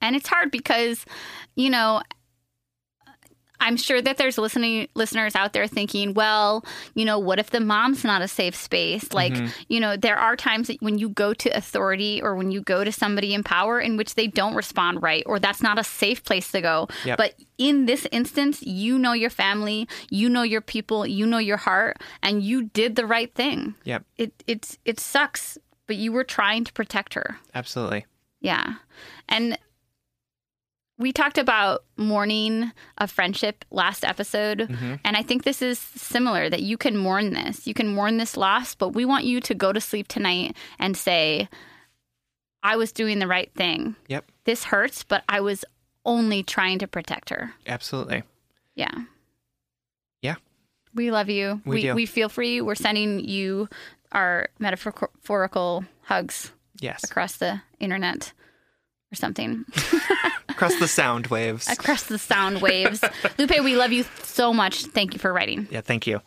[0.00, 1.06] and it's hard because,
[1.54, 2.02] you know.
[3.60, 7.60] I'm sure that there's listening listeners out there thinking, well, you know, what if the
[7.60, 9.12] mom's not a safe space?
[9.12, 9.46] Like, mm-hmm.
[9.68, 12.84] you know, there are times that when you go to authority or when you go
[12.84, 16.24] to somebody in power in which they don't respond right, or that's not a safe
[16.24, 16.88] place to go.
[17.04, 17.18] Yep.
[17.18, 21.56] But in this instance, you know your family, you know your people, you know your
[21.56, 23.74] heart, and you did the right thing.
[23.84, 24.04] Yep.
[24.16, 27.38] It it's it sucks, but you were trying to protect her.
[27.54, 28.06] Absolutely.
[28.40, 28.74] Yeah.
[29.28, 29.58] And
[30.98, 34.94] we talked about mourning a friendship last episode, Mm-hmm.
[35.04, 37.66] and I think this is similar that you can mourn this.
[37.66, 40.96] You can mourn this loss, but we want you to go to sleep tonight and
[40.96, 41.48] say,
[42.62, 43.94] I was doing the right thing.
[44.08, 44.24] Yep.
[44.44, 45.64] This hurts, but I was
[46.04, 47.52] only trying to protect her.
[47.66, 48.22] Absolutely.
[48.74, 48.92] Yeah.
[50.22, 50.36] Yeah.
[50.94, 51.60] We love you.
[51.66, 51.94] We do.
[51.94, 52.64] we feel for you.
[52.64, 53.68] We're sending you
[54.12, 57.04] our metaphorical hugs Yes.
[57.04, 58.32] across the internet
[59.16, 59.64] or something.
[60.48, 61.68] Across the sound waves.
[61.68, 63.04] across the sound waves.
[63.38, 64.84] Lupe, we love you so much.
[64.86, 65.66] Thank you for writing.
[65.70, 66.20] Yeah, thank you.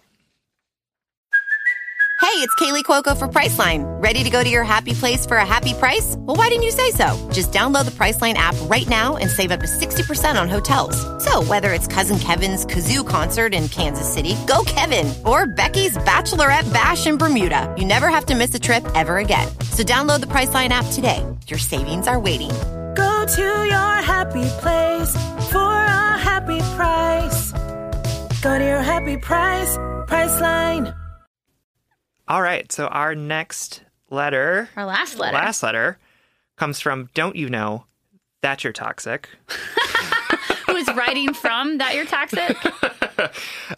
[2.21, 3.85] Hey, it's Kaley Cuoco for Priceline.
[4.03, 6.15] Ready to go to your happy place for a happy price?
[6.19, 7.07] Well, why didn't you say so?
[7.31, 10.95] Just download the Priceline app right now and save up to 60% on hotels.
[11.23, 16.71] So, whether it's Cousin Kevin's Kazoo concert in Kansas City, go Kevin, or Becky's Bachelorette
[16.71, 19.47] Bash in Bermuda, you never have to miss a trip ever again.
[19.71, 21.25] So, download the Priceline app today.
[21.47, 22.51] Your savings are waiting.
[22.95, 25.13] Go to your happy place
[25.51, 27.51] for a happy price.
[28.41, 29.77] Go to your happy price,
[30.07, 30.95] Priceline.
[32.27, 32.71] All right.
[32.71, 35.35] So our next letter, Our last letter.
[35.35, 35.97] last letter,
[36.57, 37.85] comes from Don't You Know
[38.41, 39.29] That You're Toxic.
[40.67, 42.55] Who is writing from that you're toxic?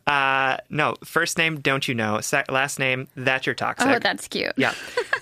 [0.05, 3.87] Uh, no, first name Don't You Know, Se- last name That You're Toxic.
[3.87, 4.51] Oh, that's cute.
[4.55, 4.75] Yeah.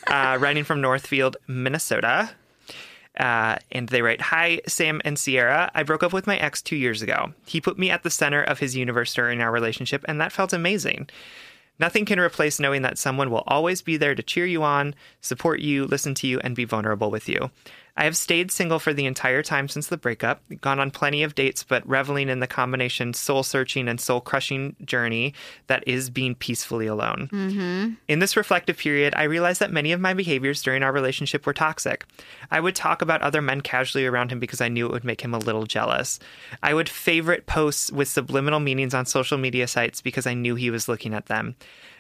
[0.08, 2.30] Uh, writing from Northfield, Minnesota.
[3.20, 5.70] Uh, and they write Hi, Sam and Sierra.
[5.76, 7.34] I broke up with my ex two years ago.
[7.46, 10.54] He put me at the center of his universe during our relationship, and that felt
[10.54, 11.10] amazing.
[11.80, 15.62] Nothing can replace knowing that someone will always be there to cheer you on, support
[15.62, 17.52] you, listen to you, and be vulnerable with you.
[18.00, 21.36] I have stayed single for the entire time since the breakup, gone on plenty of
[21.36, 25.34] dates, but reveling in the combination soul searching and soul crushing journey
[25.68, 27.28] that is being peacefully alone.
[27.30, 27.96] Mm-hmm.
[28.08, 31.54] In this reflective period, I realized that many of my behaviors during our relationship were
[31.54, 32.06] toxic.
[32.50, 35.20] I would talk about other men casually around him because I knew it would make
[35.20, 36.20] him a little jealous.
[36.64, 40.70] I would favorite posts with subliminal meanings on social media sites because I knew he
[40.70, 41.58] was looking at them.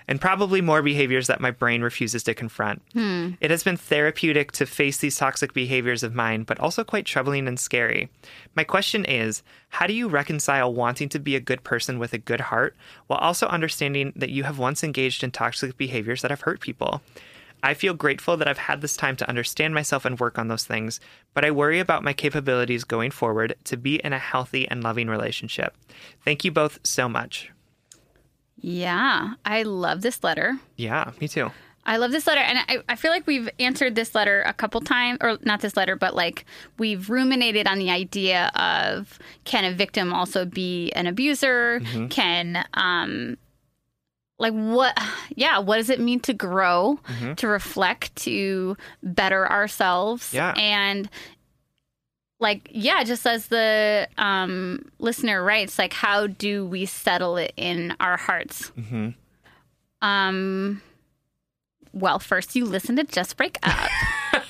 [0.09, 2.81] And probably more behaviors that my brain refuses to confront.
[2.93, 3.33] Hmm.
[3.41, 7.47] It has been therapeutic to face these toxic behaviors of mine, but also quite troubling
[7.47, 8.09] and scary.
[8.55, 12.17] My question is how do you reconcile wanting to be a good person with a
[12.17, 16.41] good heart while also understanding that you have once engaged in toxic behaviors that have
[16.41, 17.03] hurt people?
[17.61, 20.63] I feel grateful that I've had this time to understand myself and work on those
[20.63, 20.99] things,
[21.35, 25.07] but I worry about my capabilities going forward to be in a healthy and loving
[25.07, 25.75] relationship.
[26.25, 27.51] Thank you both so much.
[28.61, 29.33] Yeah.
[29.45, 30.59] I love this letter.
[30.75, 31.51] Yeah, me too.
[31.85, 32.41] I love this letter.
[32.41, 35.75] And I, I feel like we've answered this letter a couple times, or not this
[35.75, 36.45] letter, but like
[36.77, 41.81] we've ruminated on the idea of can a victim also be an abuser?
[42.09, 43.37] Can, um,
[44.41, 44.97] like what
[45.35, 46.97] yeah what does it mean to grow
[47.35, 50.53] to reflect to better ourselves Yeah.
[50.57, 51.09] and
[52.39, 57.95] like yeah just as the um listener writes like how do we settle it in
[57.99, 59.09] our hearts Mm-hmm.
[60.01, 60.81] um
[61.93, 63.89] well first you listen to just break up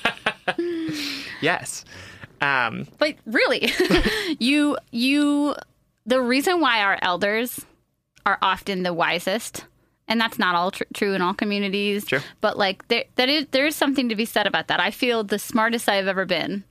[1.40, 1.84] Yes.
[2.42, 3.70] Um, but really
[4.38, 5.54] you you
[6.06, 7.64] the reason why our elders
[8.26, 9.64] are often the wisest
[10.08, 12.20] and that's not all tr- true in all communities True.
[12.40, 15.22] but like there that is there is something to be said about that i feel
[15.24, 16.64] the smartest i've ever been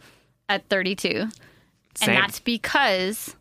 [0.49, 1.29] at 32 Same.
[2.01, 3.35] and that's because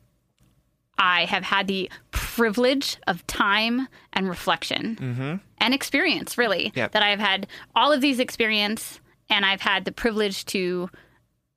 [0.99, 5.35] i have had the privilege of time and reflection mm-hmm.
[5.59, 6.93] and experience really Yep.
[6.93, 10.89] that i've had all of these experience and i've had the privilege to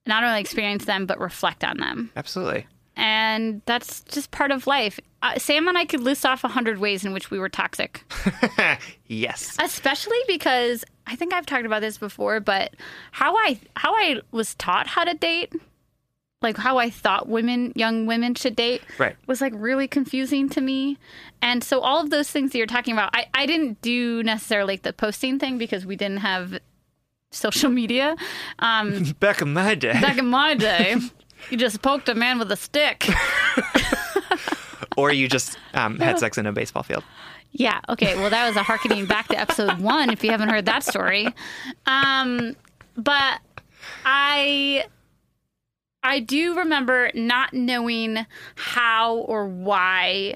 [0.08, 2.66] not only experience them but reflect on them absolutely.
[2.96, 6.78] and that's just part of life uh, sam and i could list off a hundred
[6.80, 8.04] ways in which we were toxic
[9.08, 9.56] yes.
[9.60, 12.74] especially because i think i've talked about this before but
[13.12, 15.54] how i how i was taught how to date
[16.42, 19.16] like how i thought women young women should date Right.
[19.28, 20.98] was like really confusing to me
[21.42, 24.74] and so all of those things that you're talking about i, I didn't do necessarily
[24.74, 26.58] like the posting thing because we didn't have
[27.32, 28.16] social media
[28.60, 29.94] um, Back in my day.
[30.02, 30.96] back in my day
[31.50, 33.08] you just poked a man with a stick
[34.98, 37.04] or you just um, had sex in a baseball field.
[37.52, 37.82] Yeah.
[37.90, 38.16] Okay.
[38.16, 40.10] Well, that was a harkening back to episode one.
[40.10, 41.28] If you haven't heard that story,
[41.86, 42.56] um,
[42.96, 43.40] but
[44.06, 44.86] I
[46.04, 48.26] I do remember not knowing
[48.56, 50.36] how or why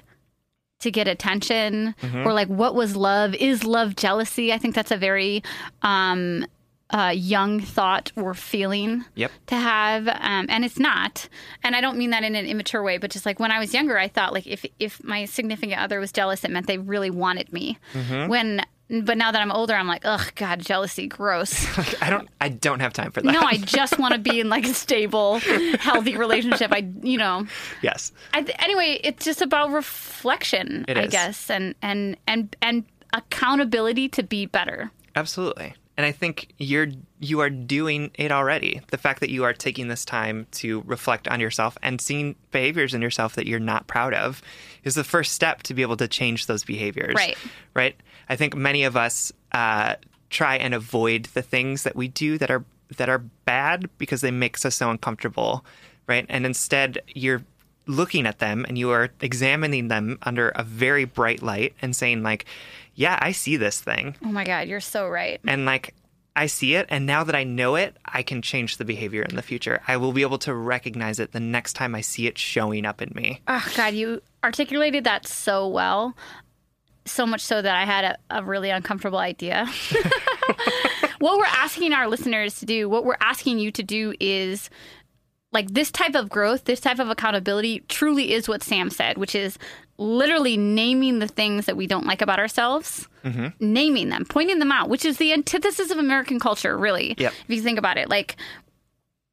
[0.82, 1.96] to get attention
[2.26, 5.42] or like what was love is love jealousy i think that's a very
[5.82, 6.46] um
[6.92, 9.32] uh, young thought or feeling Yep.
[9.48, 11.28] to have, um, and it's not.
[11.64, 13.74] And I don't mean that in an immature way, but just like when I was
[13.74, 17.10] younger, I thought like if if my significant other was jealous, it meant they really
[17.10, 17.80] wanted me.
[17.94, 18.28] Mm-hmm.
[18.30, 18.62] When,
[19.02, 21.66] but now that I'm older, I'm like, ugh, God, jealousy, gross.
[22.04, 22.30] I don't.
[22.40, 23.32] I don't have time for that.
[23.34, 26.72] no, I just want to be in like a stable, healthy relationship.
[26.72, 27.48] I, you know,
[27.82, 28.12] yes.
[28.32, 31.12] I th- anyway, it's just about reflection, It I is.
[31.12, 34.92] guess, and and and and accountability to be better.
[35.16, 35.74] Absolutely.
[35.98, 36.88] And I think you're
[37.20, 38.82] you are doing it already.
[38.92, 42.94] The fact that you are taking this time to reflect on yourself and seeing behaviors
[42.94, 44.42] in yourself that you're not proud of
[44.84, 47.16] is the first step to be able to change those behaviors.
[47.16, 47.38] Right.
[47.74, 47.96] Right.
[48.28, 49.96] I think many of us uh,
[50.30, 52.66] try and avoid the things that we do that are
[52.98, 55.66] that are bad because they makes us so uncomfortable.
[56.08, 56.26] Right.
[56.28, 57.44] And instead you're
[57.88, 62.24] looking at them and you are examining them under a very bright light and saying
[62.24, 62.46] like,
[62.96, 65.40] yeah, I see this thing Oh my God, you're so right.
[65.46, 65.94] and like
[66.38, 69.36] I see it and now that I know it, I can change the behavior in
[69.38, 69.82] the future.
[69.88, 73.02] I will be able to recognize it the next time I see it showing up
[73.02, 73.42] in me.
[73.48, 76.14] Oh God, you articulated that so well.
[77.06, 79.66] So much so that I had a, a really uncomfortable idea.
[81.20, 84.70] what we're asking our listeners to do, what we're asking you to do is
[85.56, 89.34] like this type of growth, this type of accountability truly is what Sam said, which
[89.34, 89.58] is
[89.98, 93.48] literally naming the things that we don't like about ourselves, mm-hmm.
[93.60, 97.16] naming them, pointing them out, which is the antithesis of American culture, really.
[97.18, 97.34] Yep.
[97.48, 98.36] If you think about it, like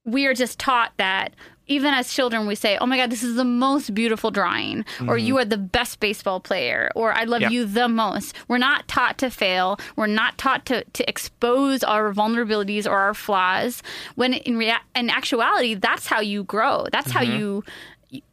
[0.05, 1.35] we are just taught that
[1.73, 5.17] even as children we say oh my god this is the most beautiful drawing or
[5.17, 5.27] mm-hmm.
[5.27, 7.51] you are the best baseball player or i love Yep.
[7.51, 8.35] you the most.
[8.49, 9.79] We're not taught to fail.
[9.97, 13.83] We're not taught to, to expose our vulnerabilities or our flaws
[14.15, 16.87] when in, rea- in actuality that's how you grow.
[16.93, 17.39] That's how mm-hmm.
[17.39, 17.65] you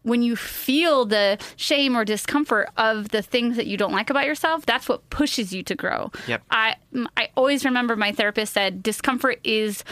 [0.04, 4.26] when you feel the shame or discomfort of the things that you don't like about
[4.26, 6.12] yourself that's what pushes you to grow.
[6.28, 6.42] Yep.
[6.52, 6.76] i
[7.16, 9.86] i always remember my therapist said discomfort is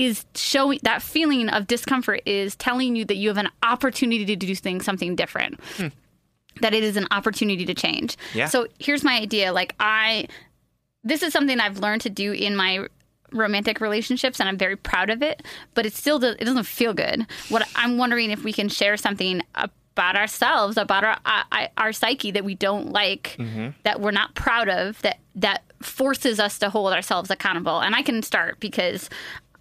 [0.00, 4.36] is showing that feeling of discomfort is telling you that you have an opportunity to
[4.36, 5.60] do things something different.
[5.76, 5.88] Hmm.
[6.62, 8.16] That it is an opportunity to change.
[8.34, 8.46] Yeah.
[8.46, 9.52] so here's my idea.
[9.52, 10.26] Like i
[11.02, 12.86] this is something i've learned to do in my
[13.32, 15.42] romantic relationships and i'm very proud of it
[15.72, 17.26] but it still does, it doesn't feel good.
[17.48, 22.30] What i'm wondering if we can share something about ourselves about our our, our psyche
[22.30, 23.68] that we don't like mm-hmm.
[23.84, 27.80] that we're not proud of that that forces us to hold ourselves accountable.
[27.80, 29.08] And i can start because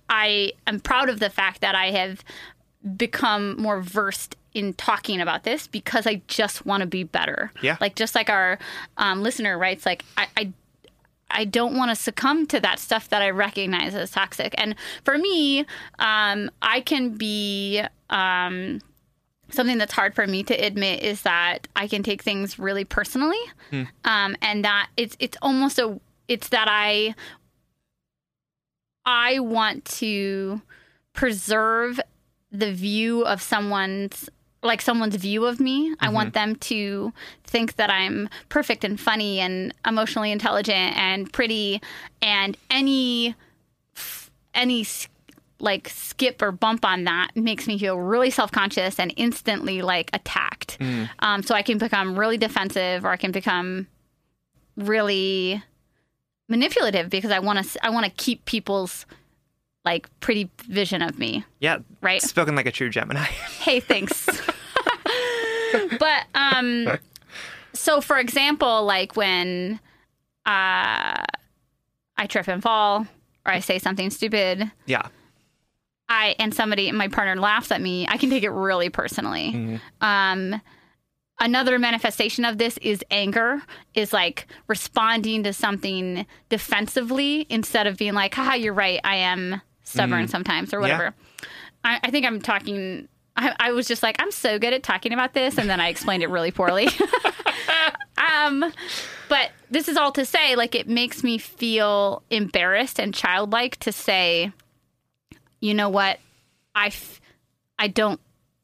[0.10, 2.24] I am proud of the fact that I have
[2.98, 7.52] become more versed in talking about this because I just want to be better.
[7.62, 7.78] Yeah.
[7.80, 8.58] Like just like our
[8.98, 10.28] um, listener writes, like I.
[10.36, 10.54] I
[11.32, 14.56] I don't want to succumb to that stuff that I recognize as toxic.
[14.58, 15.60] And for me,
[16.00, 18.82] um, I can be um,
[19.52, 23.38] something that's hard for me to admit is that I can take things really personally,
[24.06, 27.14] um, and that it's it's almost a it's that I
[29.10, 30.62] I want to
[31.14, 32.00] preserve
[32.52, 34.30] the view of someone's
[34.62, 35.96] like someone's view of me.
[36.00, 37.12] I want them to
[37.46, 41.82] think that I'm perfect and funny and emotionally intelligent and pretty
[42.22, 43.36] and any
[43.96, 44.86] f- any
[45.60, 50.78] like skip or bump on that makes me feel really self-conscious and instantly like attacked.
[51.20, 53.88] Um, so I can become really defensive or I can become
[54.78, 55.64] really
[56.50, 59.06] manipulative because I want to I want to keep people's
[59.86, 61.46] like pretty vision of me.
[61.60, 61.80] Yeah.
[62.02, 62.22] Right.
[62.22, 63.24] Spoken like a true Gemini.
[63.60, 64.26] Hey, thanks.
[66.00, 66.98] but um
[67.74, 69.80] so for example, like when
[70.46, 71.24] uh
[72.18, 73.08] I trip and fall
[73.46, 75.08] or I say something stupid, yeah.
[76.10, 79.80] I and somebody my partner laughs at me, I can take it really personally.
[80.02, 80.62] Um
[81.40, 83.62] another manifestation of this is anger
[83.94, 89.62] is like responding to something defensively instead of being like haha you're right i am
[89.84, 91.14] stubborn sometimes or whatever.
[91.84, 95.14] I, I think i'm talking I, I was just like i'm so good at talking
[95.14, 96.90] about this and then i explained it really poorly.
[98.46, 98.74] Um
[99.30, 103.92] but this is all to say like it makes me feel embarrassed and childlike to
[103.92, 104.52] say
[105.62, 106.20] you know what?
[106.76, 107.22] I f-
[107.78, 108.20] i don't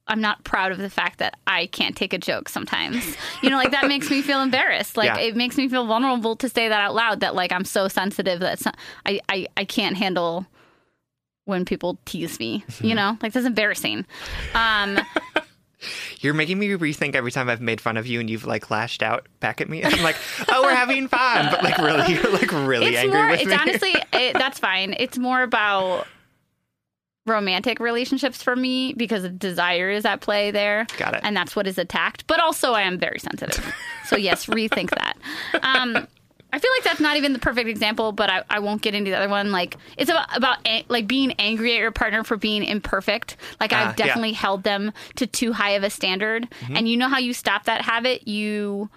[0.07, 3.57] i'm not proud of the fact that i can't take a joke sometimes you know
[3.57, 5.19] like that makes me feel embarrassed like Yeah.
[5.19, 8.39] it makes me feel vulnerable to say that out loud that like i'm so sensitive
[8.39, 10.45] that not, I, I i can't handle
[11.45, 14.05] when people tease me you know like that's embarrassing
[14.53, 14.99] um
[16.21, 19.03] You're making me rethink every time I've made fun of you and you've like lashed
[19.03, 19.83] out back at me.
[19.83, 20.15] I'm like,
[20.49, 21.49] oh, we're having fun.
[21.51, 23.55] But like, really, you're like really it's angry more with it's me.
[23.55, 26.07] honestly it, that's fine it's more about
[27.25, 31.21] romantic relationships for me because desire is at play there Got it.
[31.23, 33.73] and that's what is attacked but also i am very sensitive
[34.05, 35.17] so yes rethink that
[35.63, 36.07] um
[36.53, 39.11] I feel like that's not even the perfect example, but I, I won't get into
[39.11, 39.51] the other one.
[39.51, 43.35] Like it's about about a- like being angry at your partner for being imperfect.
[43.59, 43.89] Like Ah, I've yeah.
[43.89, 43.97] Mm-hmm.
[44.07, 47.65] definitely held them to too high of a standard, and you know how you stop
[47.65, 48.25] that habit?
[48.29, 48.89] You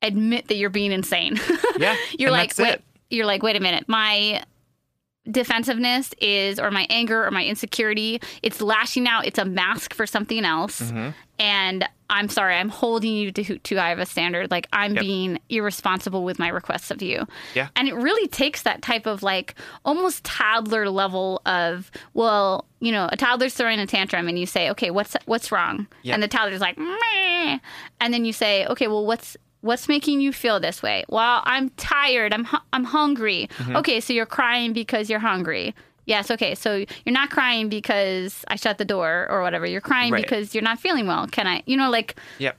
[0.00, 1.38] admit that you're being insane.
[1.78, 2.84] Yeah, you're like wait, it.
[3.10, 4.42] you're like wait a minute, my
[5.30, 10.04] defensiveness is or my anger or my insecurity it's lashing out it's a mask for
[10.06, 11.10] something else Mm-hmm.
[11.38, 15.00] and i'm sorry i'm holding you to too high of a standard like i'm Yep.
[15.00, 17.24] being irresponsible with my requests of you
[17.54, 17.68] Yeah.
[17.76, 19.54] and it really takes that type of like
[19.84, 24.70] almost toddler level of well you know a toddler's throwing a tantrum and you say
[24.70, 26.14] okay what's what's wrong Yeah.
[26.14, 27.58] and the toddler's like Meh.
[28.00, 31.70] and then you say okay well what's what's making you feel this way well i'm
[31.70, 33.76] tired i'm hu- i'm hungry Mm-hmm.
[33.76, 35.74] okay so you're crying because you're hungry
[36.04, 40.12] yes okay so you're not crying because i shut the door or whatever you're crying
[40.12, 40.22] Right.
[40.22, 42.56] because you're not feeling well can i you know like Yep.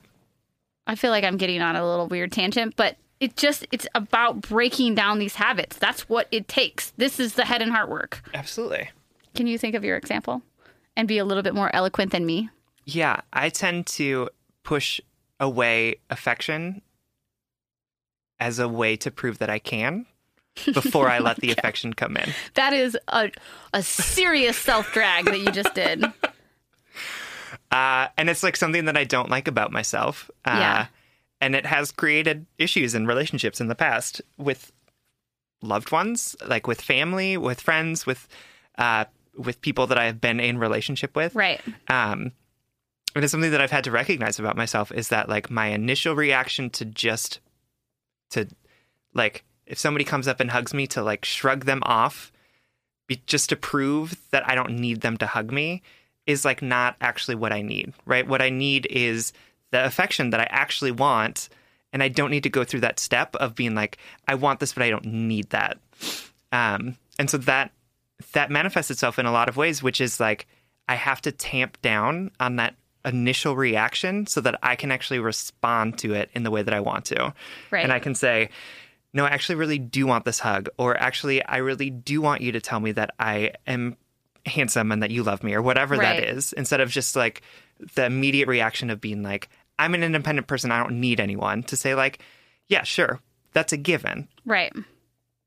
[0.86, 4.42] I feel like I'm getting on a little weird tangent, but it just it's about
[4.42, 5.78] breaking down these habits.
[5.78, 6.90] That's what it takes.
[6.98, 8.20] This is the head and heart work.
[8.34, 8.90] Absolutely.
[9.34, 10.42] Can you think of your example
[10.94, 12.50] and be a little bit more eloquent than me?
[12.84, 14.28] Yeah, I tend to
[14.62, 15.00] push
[15.40, 16.82] away affection
[18.44, 20.04] as a way to prove that I can
[20.74, 22.28] before I let the affection come in.
[22.54, 23.30] That is a
[23.72, 26.04] a serious self drag that you just did.
[27.70, 30.30] Uh, and it's like something that I don't like about myself.
[30.44, 30.86] Uh, Yeah.
[31.40, 34.70] And it has created issues in relationships in the past with
[35.60, 38.28] loved ones, like with family, with friends, with
[38.78, 39.06] uh,
[39.36, 41.34] with people that I have been in relationship with.
[41.34, 41.60] Right.
[41.88, 42.30] Um,
[43.16, 46.14] and it's something that I've had to recognize about myself is that like my initial
[46.14, 47.40] reaction to just
[48.34, 48.46] to
[49.14, 52.32] like if somebody comes up and hugs me to like shrug them off
[53.06, 55.82] be, just to prove that I don't need them to hug me
[56.26, 58.26] is like not actually what I need, right?
[58.26, 59.32] What I need is
[59.70, 61.48] the affection that I actually want
[61.92, 64.72] and I don't need to go through that step of being like I want this
[64.72, 65.78] but I don't need that.
[66.52, 67.72] Um and so that
[68.32, 70.46] that manifests itself in a lot of ways which is like
[70.88, 72.74] I have to tamp down on that
[73.04, 76.80] initial reaction so that I can actually respond to it in the way that I
[76.80, 77.34] want to.
[77.70, 77.82] Right.
[77.82, 78.50] And I can say,
[79.12, 82.52] no, I actually really do want this hug, or actually, I really do want you
[82.52, 83.96] to tell me that I am
[84.44, 86.20] handsome and that you love me, or whatever Right.
[86.20, 87.42] that is, instead of just like
[87.94, 89.48] the immediate reaction of being like,
[89.78, 92.18] I'm an independent person, I don't need anyone, to say, like,
[92.68, 93.20] yeah, sure,
[93.52, 94.28] that's a given.
[94.44, 94.72] Right.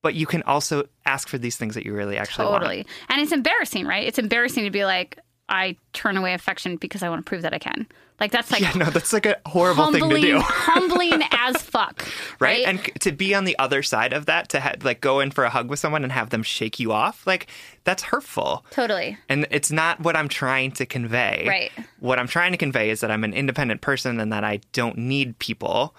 [0.01, 2.63] But you can also ask for these things that you really actually want.
[2.63, 2.87] Totally.
[3.09, 4.07] And it's embarrassing, right?
[4.07, 7.53] It's embarrassing to be like, I turn away affection because I want to prove that
[7.53, 7.87] I can.
[8.19, 10.39] Like that's like Yeah, no, that's like a horrible humbling, thing to do.
[10.43, 12.01] humbling as fuck.
[12.39, 12.65] right?
[12.65, 12.67] Right.
[12.67, 15.43] And to be on the other side of that, to ha- like go in for
[15.43, 17.47] a hug with someone and have them shake you off, like
[17.83, 18.65] that's hurtful.
[18.71, 19.17] totally.
[19.29, 21.45] And it's not what I'm trying to convey.
[21.47, 21.71] Right.
[21.99, 24.97] What I'm trying to convey is that I'm an independent person and that I don't
[24.97, 25.95] need people.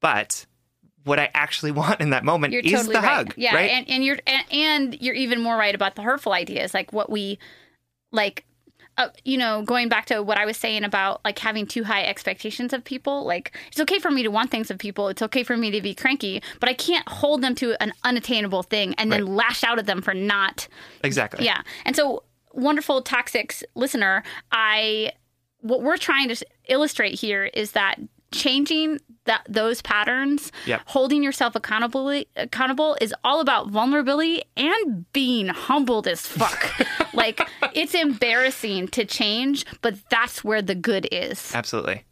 [0.00, 0.46] But
[1.04, 3.14] what I actually want in that moment You're is totally the right.
[3.16, 3.34] hug.
[3.36, 3.70] Yeah, Right.
[3.72, 7.10] and, and you're and, and you're even more right about the hurtful ideas, like what
[7.10, 7.38] we
[8.12, 8.44] like.
[8.98, 12.02] Uh, you know, going back to what I was saying about like having too high
[12.04, 15.08] expectations of people, like it's okay for me to want things of people.
[15.08, 18.64] It's okay for me to be cranky, but I can't hold them to an unattainable
[18.64, 19.30] thing and then Right.
[19.46, 20.68] lash out at them for not
[21.02, 21.44] exactly.
[21.44, 21.62] yeah.
[21.86, 25.12] And so, wonderful toxics listener, I
[25.60, 26.36] what we're trying to
[26.68, 27.96] illustrate here is that
[28.32, 30.82] changing that those patterns, Yep.
[30.86, 36.72] holding yourself accountable accountable is all about vulnerability and being humbled as fuck.
[37.14, 41.54] like it's embarrassing to change, but that's where the good is.
[41.54, 42.04] Absolutely.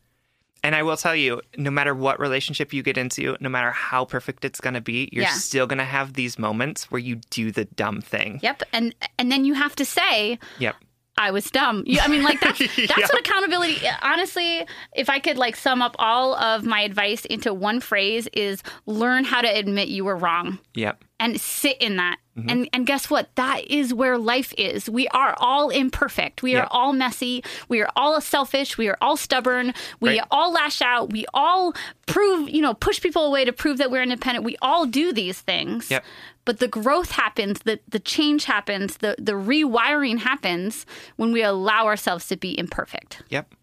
[0.62, 4.04] And I will tell you, no matter what relationship you get into, no matter how
[4.04, 5.30] perfect it's going to be, you're Yeah.
[5.30, 8.40] still going to have these moments where you do the dumb thing.
[8.42, 8.64] Yep.
[8.72, 10.74] And and then you have to say, Yep.
[11.18, 11.82] I was dumb.
[11.86, 12.96] You, I mean, like that's that's Yeah.
[12.96, 13.78] what accountability.
[14.02, 18.62] Honestly, if I could like sum up all of my advice into one phrase, is
[18.84, 21.02] learn how to admit you were wrong Yep.
[21.18, 22.18] And sit in that.
[22.36, 22.50] Mm-hmm.
[22.50, 23.34] And and guess what?
[23.36, 24.90] That is where life is.
[24.90, 26.42] We are all imperfect.
[26.42, 26.60] We Yeah.
[26.64, 27.42] are all messy.
[27.68, 28.76] We are all selfish.
[28.76, 29.72] We are all stubborn.
[30.00, 30.28] We Right.
[30.30, 31.10] all lash out.
[31.10, 31.72] We all
[32.06, 34.44] prove, you know, push people away to prove that we're independent.
[34.44, 35.90] We all do these things.
[35.90, 36.04] Yep.
[36.44, 40.84] But the growth happens, the the change happens, the the rewiring happens
[41.16, 43.22] when we allow ourselves to be imperfect.
[43.30, 43.54] Yep.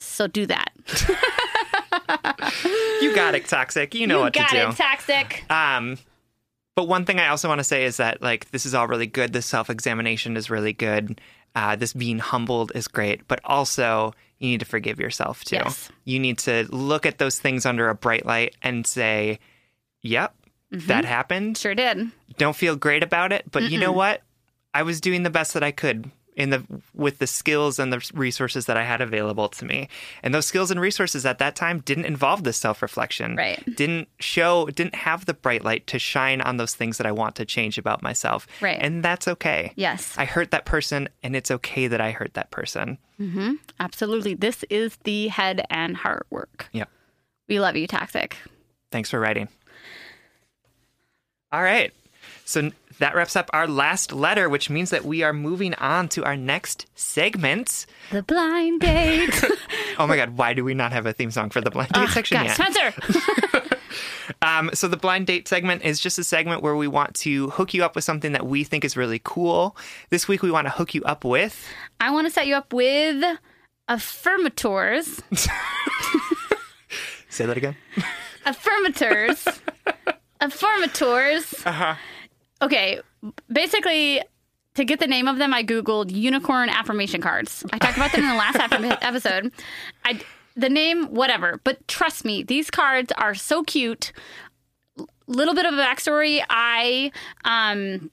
[0.00, 0.70] So do that.
[3.00, 3.94] You got it, toxic.
[3.94, 4.68] You know you what got to do.
[4.70, 5.44] it, toxic.
[5.50, 5.98] Um,
[6.78, 9.08] but one thing I also want to say is that like this is all really
[9.08, 9.32] good.
[9.32, 11.20] This self examination is really good.
[11.56, 15.56] Uh, this being humbled is great, but also you need to forgive yourself too.
[15.56, 15.90] Yes.
[16.04, 19.40] You need to look at those things under a bright light and say,
[20.02, 20.32] "Yep,
[20.70, 21.58] that happened.
[21.58, 22.12] Sure did.
[22.36, 24.22] Don't feel great about it, but you know what?
[24.72, 26.08] I was doing the best that I could
[26.38, 26.62] in the
[26.94, 29.88] with the skills and the resources that I had available to me.
[30.22, 33.36] And those skills and resources at that time didn't involve the self-reflection.
[33.36, 33.62] Right.
[33.76, 37.34] Didn't show didn't have the bright light to shine on those things that I want
[37.36, 38.46] to change about myself.
[38.62, 38.78] Right.
[38.80, 39.72] And that's okay.
[39.74, 40.14] Yes.
[40.16, 42.98] I hurt that person and it's okay that I hurt that person.
[43.20, 43.54] Mm-hmm.
[43.80, 44.34] Absolutely.
[44.34, 46.68] This is the head and heart work.
[46.72, 46.84] Yeah.
[47.48, 48.36] We love you, Toxic.
[48.92, 49.48] Thanks for writing.
[51.50, 51.92] All right.
[52.44, 56.24] So that wraps up our last letter, which means that we are moving on to
[56.24, 57.86] our next segment.
[58.10, 59.44] The blind date.
[60.00, 62.08] Oh my God, why do we not have a theme song for the blind date
[62.10, 62.54] section God, yet?
[62.54, 63.64] Spencer.
[64.42, 67.74] Um, so the blind date segment is just a segment where we want to hook
[67.74, 69.76] you up with something that we think is really cool.
[70.10, 71.66] This week we want to hook you up with.
[71.98, 73.24] I want to set you up with
[73.88, 75.22] affirmators.
[77.30, 77.76] Say that again.
[78.46, 79.60] Affirmators.
[80.40, 81.66] Affirmators.
[81.66, 81.94] Uh-huh.
[82.60, 83.00] Okay,
[83.50, 84.22] basically,
[84.74, 87.64] to get the name of them, I googled unicorn affirmation cards.
[87.72, 88.56] I talked about them in the last
[89.02, 89.52] episode.
[90.04, 90.20] I
[90.56, 94.12] the name, whatever, but trust me, these cards are so cute.
[95.28, 97.12] Little bit of a backstory: I
[97.44, 98.10] um.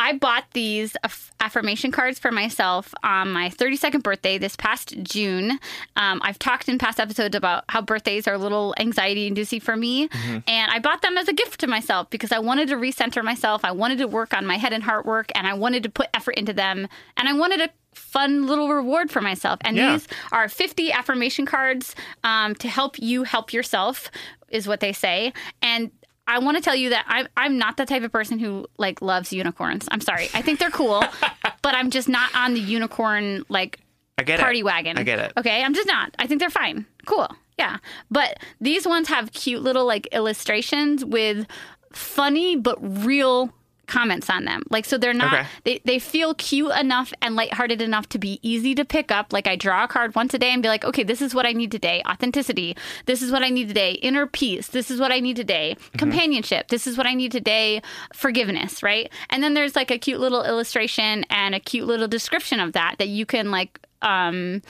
[0.00, 5.58] I bought these aff- affirmation cards for myself on my 32nd birthday this past June.
[5.96, 9.76] Um, I've talked in past episodes about how birthdays are a little anxiety inducing for
[9.76, 10.08] me.
[10.24, 13.64] And I bought them as a gift to myself because I wanted to recenter myself.
[13.64, 16.08] I wanted to work on my head and heart work and I wanted to put
[16.14, 16.88] effort into them.
[17.18, 19.58] And I wanted a fun little reward for myself.
[19.62, 19.92] And Yeah.
[19.92, 21.94] these are 50 affirmation cards
[22.24, 24.10] um, to help you help yourself,
[24.48, 25.32] is what they say.
[25.60, 25.90] And
[26.30, 29.02] I want to tell you that I'm I'm not the type of person who like
[29.02, 29.88] loves unicorns.
[29.90, 30.28] I'm sorry.
[30.32, 31.02] I think they're cool,
[31.62, 33.80] but I'm just not on the unicorn like
[34.16, 34.64] I get party it.
[34.64, 34.96] wagon.
[34.96, 35.32] I get it.
[35.36, 36.14] Okay, I'm just not.
[36.18, 36.86] I think they're fine.
[37.04, 37.28] Cool.
[37.58, 37.78] Yeah.
[38.10, 41.46] But these ones have cute little like illustrations with
[41.92, 43.52] funny but real
[43.90, 44.62] comments on them.
[44.70, 45.46] Like so they're not Okay.
[45.64, 49.32] they, they feel cute enough and lighthearted enough to be easy to pick up.
[49.32, 51.44] Like I draw a card once a day and be like, okay, this is what
[51.46, 52.02] I need today.
[52.08, 52.76] Authenticity.
[53.06, 53.92] This is what I need today.
[53.94, 54.68] Inner peace.
[54.68, 55.76] This is what I need today.
[55.98, 56.68] Companionship.
[56.68, 57.82] This is what I need today.
[58.14, 59.10] Forgiveness, right?
[59.28, 62.96] And then there's like a cute little illustration and a cute little description of that
[62.98, 64.62] that you can like um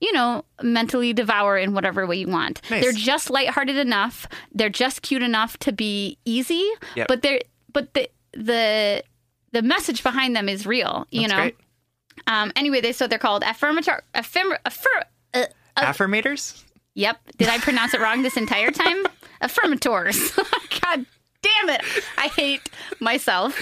[0.00, 2.60] you know, mentally devour in whatever way you want.
[2.70, 2.82] Nice.
[2.82, 4.26] They're just lighthearted enough.
[4.52, 6.68] They're just cute enough to be easy.
[6.94, 7.08] Yep.
[7.08, 7.40] But they're
[7.72, 9.02] but the the
[9.52, 11.06] the message behind them is real.
[11.10, 11.36] You That's know.
[11.38, 11.56] great.
[12.26, 12.52] Um.
[12.56, 15.02] Anyway, they so they're called affirmator affirm affir.
[15.32, 15.46] Uh,
[15.76, 16.62] Affirmators?
[16.94, 17.18] yep.
[17.36, 19.04] Did I pronounce it wrong this entire time?
[19.42, 20.36] Affirmators.
[20.82, 21.04] God
[21.42, 21.82] damn it!
[22.16, 22.62] I hate
[23.00, 23.58] myself.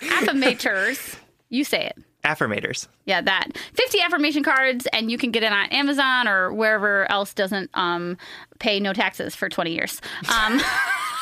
[0.00, 1.16] Affirmators.
[1.48, 1.96] You say it.
[2.24, 2.88] Affirmators.
[3.04, 3.56] Yeah, that.
[3.74, 8.18] 50 affirmation cards, and you can get it on Amazon or wherever else doesn't um,
[8.58, 10.00] pay no taxes for 20 years.
[10.28, 10.60] Um,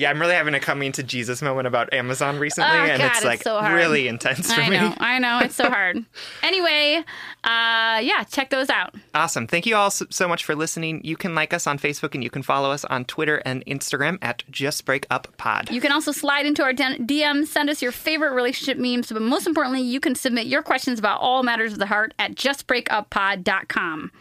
[0.00, 3.08] Yeah, I'm really having a coming to Jesus moment about Amazon recently, Oh, and God,
[3.08, 4.78] it's it's like so really intense for I me.
[4.78, 6.02] know, I know, it's so hard.
[6.42, 7.04] anyway,
[7.44, 8.94] uh, yeah, check those out.
[9.14, 9.46] Awesome.
[9.46, 11.02] Thank you all so, so much for listening.
[11.04, 14.16] You can like us on Facebook and you can follow us on Twitter and Instagram
[14.22, 15.70] at Just Break Up Pod.
[15.70, 19.46] You can also slide into our DMs, send us your favorite relationship memes, but most
[19.46, 24.12] importantly, you can submit your questions about all matters of the heart at justbreakuppod.com.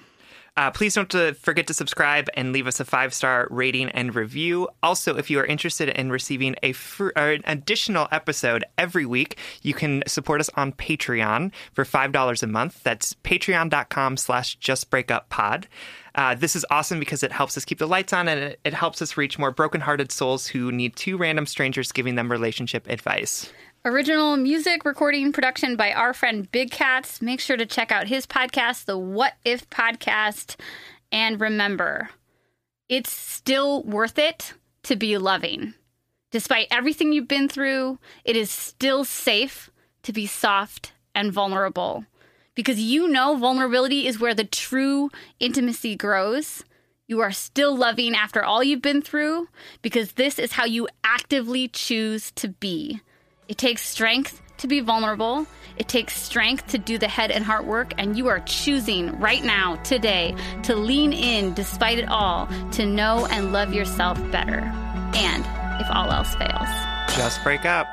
[0.59, 4.67] Uh, please don't forget to subscribe and leave us a five star rating and review.
[4.83, 9.37] Also, if you are interested in receiving a fr- or an additional episode every week,
[9.61, 12.83] you can support us on Patreon for five dollars a month.
[12.83, 15.63] That's patreon.com slash justbreakuppod.
[16.15, 18.73] Uh, this is awesome because it helps us keep the lights on and it, it
[18.73, 23.49] helps us reach more brokenhearted souls who need two random strangers giving them relationship advice.
[23.85, 27.21] Original music recording production by our friend Big Cats.
[27.21, 30.57] Make sure to check out his podcast, the What If Podcast.
[31.13, 32.09] And remember,
[32.89, 34.53] it's still worth it
[34.83, 35.75] to be loving.
[36.29, 39.71] Despite everything you've been through, it is still safe
[40.03, 42.05] to be soft and vulnerable
[42.55, 46.65] because you know vulnerability is where the true intimacy grows.
[47.07, 49.47] You are still loving after all you've been through
[49.81, 52.99] because this is how you actively choose to be.
[53.49, 55.47] It takes strength to be vulnerable.
[55.75, 59.43] It takes strength to do the head and heart work, and you are choosing right
[59.43, 64.59] now, today, to lean in despite it all, to know and love yourself better.
[65.15, 65.43] And
[65.81, 66.69] if all else fails,
[67.17, 67.87] Just break up.